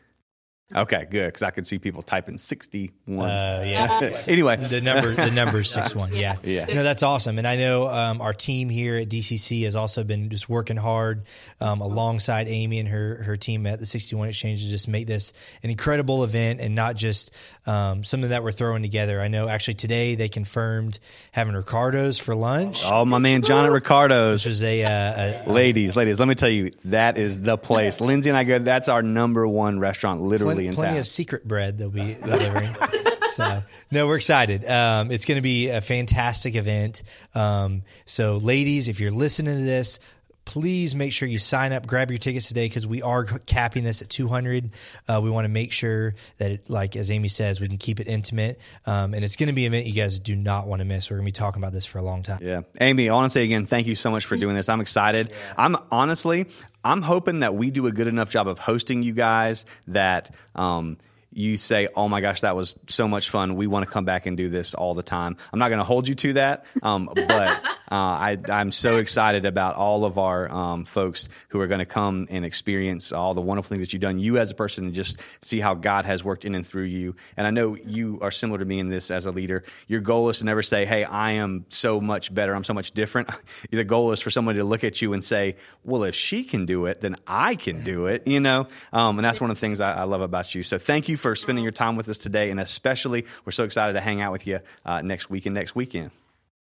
Okay, 0.74 1.06
good 1.08 1.26
because 1.26 1.44
I 1.44 1.50
could 1.50 1.64
see 1.64 1.78
people 1.78 2.02
typing 2.02 2.38
sixty 2.38 2.90
one. 3.04 3.30
Uh, 3.30 3.62
yeah. 3.64 4.12
anyway, 4.28 4.56
the 4.56 4.80
number 4.80 5.14
the 5.14 5.30
number 5.30 5.62
six 5.64 5.94
one. 5.94 6.12
Yeah. 6.12 6.36
yeah, 6.42 6.64
No, 6.66 6.82
that's 6.82 7.04
awesome, 7.04 7.38
and 7.38 7.46
I 7.46 7.54
know 7.54 7.88
um, 7.88 8.20
our 8.20 8.32
team 8.32 8.68
here 8.68 8.96
at 8.96 9.08
DCC 9.08 9.62
has 9.62 9.76
also 9.76 10.02
been 10.02 10.28
just 10.28 10.48
working 10.48 10.76
hard 10.76 11.26
um, 11.60 11.80
alongside 11.80 12.48
Amy 12.48 12.80
and 12.80 12.88
her 12.88 13.22
her 13.22 13.36
team 13.36 13.64
at 13.66 13.78
the 13.78 13.86
sixty 13.86 14.16
one 14.16 14.28
Exchange 14.28 14.64
to 14.64 14.68
just 14.68 14.88
make 14.88 15.06
this 15.06 15.32
an 15.62 15.70
incredible 15.70 16.24
event 16.24 16.60
and 16.60 16.74
not 16.74 16.96
just 16.96 17.32
um, 17.66 18.04
something 18.04 18.30
that 18.30 18.42
we're 18.42 18.52
throwing 18.52 18.82
together. 18.82 19.20
I 19.20 19.28
know 19.28 19.48
actually 19.48 19.74
today 19.74 20.14
they 20.14 20.28
confirmed 20.28 20.98
having 21.32 21.54
Ricardo's 21.54 22.18
for 22.18 22.34
lunch. 22.34 22.82
Oh, 22.84 23.04
my 23.04 23.18
man 23.18 23.42
John 23.42 23.66
at 23.66 23.72
Ricardo's, 23.72 24.44
which 24.44 24.52
is 24.52 24.62
a, 24.62 24.84
uh, 24.84 25.42
a 25.46 25.52
ladies, 25.52 25.96
ladies. 25.96 26.18
Let 26.18 26.28
me 26.28 26.34
tell 26.34 26.48
you, 26.48 26.72
that 26.86 27.18
is 27.18 27.40
the 27.40 27.58
place. 27.58 28.00
Lindsay 28.06 28.30
and 28.30 28.36
I 28.36 28.44
go. 28.44 28.58
That's 28.58 28.88
our 28.88 29.02
number 29.02 29.46
one 29.46 29.80
restaurant, 29.80 30.22
literally 30.22 30.64
plenty, 30.64 30.76
plenty 30.76 30.98
of 30.98 31.06
secret 31.06 31.46
bread 31.46 31.78
they'll 31.78 31.90
be 31.90 32.14
delivering. 32.14 32.70
so 33.32 33.62
no, 33.90 34.06
we're 34.06 34.16
excited. 34.16 34.64
Um, 34.64 35.10
it's 35.10 35.24
going 35.24 35.36
to 35.36 35.42
be 35.42 35.68
a 35.68 35.80
fantastic 35.80 36.54
event. 36.54 37.02
Um, 37.34 37.82
so 38.04 38.36
ladies, 38.36 38.88
if 38.88 39.00
you're 39.00 39.10
listening 39.10 39.58
to 39.58 39.64
this, 39.64 39.98
please 40.46 40.94
make 40.94 41.12
sure 41.12 41.28
you 41.28 41.38
sign 41.38 41.72
up, 41.72 41.86
grab 41.86 42.10
your 42.10 42.18
tickets 42.18 42.48
today 42.48 42.66
because 42.66 42.86
we 42.86 43.02
are 43.02 43.24
capping 43.24 43.84
this 43.84 44.00
at 44.00 44.08
200. 44.08 44.70
Uh, 45.06 45.20
we 45.22 45.28
want 45.28 45.44
to 45.44 45.50
make 45.50 45.72
sure 45.72 46.14
that, 46.38 46.50
it, 46.52 46.70
like 46.70 46.96
as 46.96 47.10
Amy 47.10 47.28
says, 47.28 47.60
we 47.60 47.68
can 47.68 47.76
keep 47.76 48.00
it 48.00 48.08
intimate, 48.08 48.58
um, 48.86 49.12
and 49.12 49.22
it's 49.22 49.36
going 49.36 49.48
to 49.48 49.52
be 49.52 49.66
an 49.66 49.74
event 49.74 49.86
you 49.86 50.00
guys 50.00 50.18
do 50.18 50.34
not 50.34 50.66
want 50.66 50.80
to 50.80 50.86
miss. 50.86 51.10
We're 51.10 51.16
going 51.16 51.26
to 51.26 51.28
be 51.28 51.32
talking 51.32 51.60
about 51.60 51.74
this 51.74 51.84
for 51.84 51.98
a 51.98 52.02
long 52.02 52.22
time. 52.22 52.38
Yeah, 52.40 52.62
Amy, 52.80 53.10
I 53.10 53.14
want 53.14 53.26
to 53.26 53.32
say 53.32 53.44
again, 53.44 53.66
thank 53.66 53.86
you 53.86 53.96
so 53.96 54.10
much 54.10 54.24
for 54.24 54.36
doing 54.36 54.54
this. 54.54 54.70
I'm 54.70 54.80
excited. 54.80 55.30
Yeah. 55.30 55.54
I'm 55.58 55.76
honestly, 55.90 56.46
I'm 56.82 57.02
hoping 57.02 57.40
that 57.40 57.54
we 57.54 57.70
do 57.70 57.86
a 57.88 57.92
good 57.92 58.08
enough 58.08 58.30
job 58.30 58.48
of 58.48 58.58
hosting 58.58 59.02
you 59.02 59.12
guys 59.12 59.66
that. 59.88 60.34
Um, 60.54 60.96
you 61.36 61.58
say, 61.58 61.86
"Oh 61.94 62.08
my 62.08 62.22
gosh, 62.22 62.40
that 62.40 62.56
was 62.56 62.74
so 62.88 63.06
much 63.06 63.28
fun. 63.28 63.56
We 63.56 63.66
want 63.66 63.84
to 63.84 63.90
come 63.90 64.06
back 64.06 64.24
and 64.24 64.38
do 64.38 64.48
this 64.48 64.72
all 64.72 64.94
the 64.94 65.02
time." 65.02 65.36
I'm 65.52 65.58
not 65.58 65.68
going 65.68 65.78
to 65.78 65.84
hold 65.84 66.08
you 66.08 66.14
to 66.14 66.32
that, 66.34 66.64
um, 66.82 67.10
but 67.14 67.28
uh, 67.28 67.58
I, 67.90 68.38
am 68.48 68.72
so 68.72 68.96
excited 68.96 69.44
about 69.44 69.76
all 69.76 70.06
of 70.06 70.16
our 70.16 70.50
um, 70.50 70.86
folks 70.86 71.28
who 71.48 71.60
are 71.60 71.66
going 71.66 71.80
to 71.80 71.86
come 71.86 72.26
and 72.30 72.44
experience 72.44 73.12
all 73.12 73.34
the 73.34 73.42
wonderful 73.42 73.68
things 73.68 73.82
that 73.82 73.92
you've 73.92 74.00
done. 74.00 74.18
You 74.18 74.38
as 74.38 74.50
a 74.50 74.54
person, 74.54 74.86
and 74.86 74.94
just 74.94 75.20
see 75.42 75.60
how 75.60 75.74
God 75.74 76.06
has 76.06 76.24
worked 76.24 76.46
in 76.46 76.54
and 76.54 76.66
through 76.66 76.84
you. 76.84 77.16
And 77.36 77.46
I 77.46 77.50
know 77.50 77.74
you 77.76 78.18
are 78.22 78.30
similar 78.30 78.58
to 78.58 78.64
me 78.64 78.78
in 78.78 78.86
this 78.86 79.10
as 79.10 79.26
a 79.26 79.30
leader. 79.30 79.64
Your 79.88 80.00
goal 80.00 80.30
is 80.30 80.38
to 80.38 80.46
never 80.46 80.62
say, 80.62 80.86
"Hey, 80.86 81.04
I 81.04 81.32
am 81.32 81.66
so 81.68 82.00
much 82.00 82.32
better. 82.32 82.54
I'm 82.54 82.64
so 82.64 82.72
much 82.72 82.92
different." 82.92 83.28
the 83.70 83.84
goal 83.84 84.12
is 84.12 84.22
for 84.22 84.30
somebody 84.30 84.60
to 84.60 84.64
look 84.64 84.84
at 84.84 85.02
you 85.02 85.12
and 85.12 85.22
say, 85.22 85.56
"Well, 85.84 86.04
if 86.04 86.14
she 86.14 86.44
can 86.44 86.64
do 86.64 86.86
it, 86.86 87.02
then 87.02 87.16
I 87.26 87.56
can 87.56 87.84
do 87.84 88.06
it." 88.06 88.26
You 88.26 88.40
know, 88.40 88.68
um, 88.90 89.18
and 89.18 89.24
that's 89.24 89.38
one 89.38 89.50
of 89.50 89.56
the 89.58 89.60
things 89.60 89.82
I, 89.82 89.92
I 89.98 90.02
love 90.04 90.22
about 90.22 90.54
you. 90.54 90.62
So 90.62 90.78
thank 90.78 91.10
you 91.10 91.18
for 91.18 91.25
for 91.26 91.34
spending 91.34 91.64
your 91.64 91.72
time 91.72 91.96
with 91.96 92.08
us 92.08 92.18
today. 92.18 92.50
And 92.50 92.60
especially, 92.60 93.26
we're 93.44 93.50
so 93.50 93.64
excited 93.64 93.94
to 93.94 94.00
hang 94.00 94.20
out 94.20 94.30
with 94.30 94.46
you 94.46 94.60
uh, 94.84 95.02
next 95.02 95.28
week 95.28 95.46
and 95.46 95.56
next 95.56 95.74
weekend. 95.74 96.12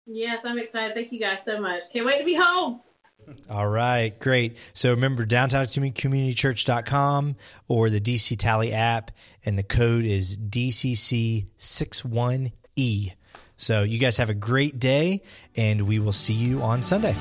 Yes, 0.07 0.39
I'm 0.45 0.57
excited. 0.57 0.95
Thank 0.95 1.11
you 1.11 1.19
guys 1.19 1.45
so 1.45 1.61
much. 1.61 1.83
Can't 1.93 2.07
wait 2.07 2.17
to 2.17 2.25
be 2.25 2.33
home. 2.33 2.81
All 3.51 3.67
right, 3.67 4.19
great. 4.19 4.57
So 4.73 4.89
remember 4.91 5.27
downtowncommunitychurch.com 5.27 7.35
or 7.67 7.91
the 7.91 8.01
DC 8.01 8.35
Tally 8.39 8.73
app, 8.73 9.11
and 9.45 9.59
the 9.59 9.63
code 9.63 10.05
is 10.05 10.39
DCC61E. 10.39 13.13
So 13.57 13.83
you 13.83 13.99
guys 13.99 14.17
have 14.17 14.31
a 14.31 14.35
great 14.35 14.79
day, 14.79 15.21
and 15.55 15.83
we 15.83 15.99
will 15.99 16.13
see 16.13 16.33
you 16.33 16.63
on 16.63 16.81
Sunday. 16.81 17.15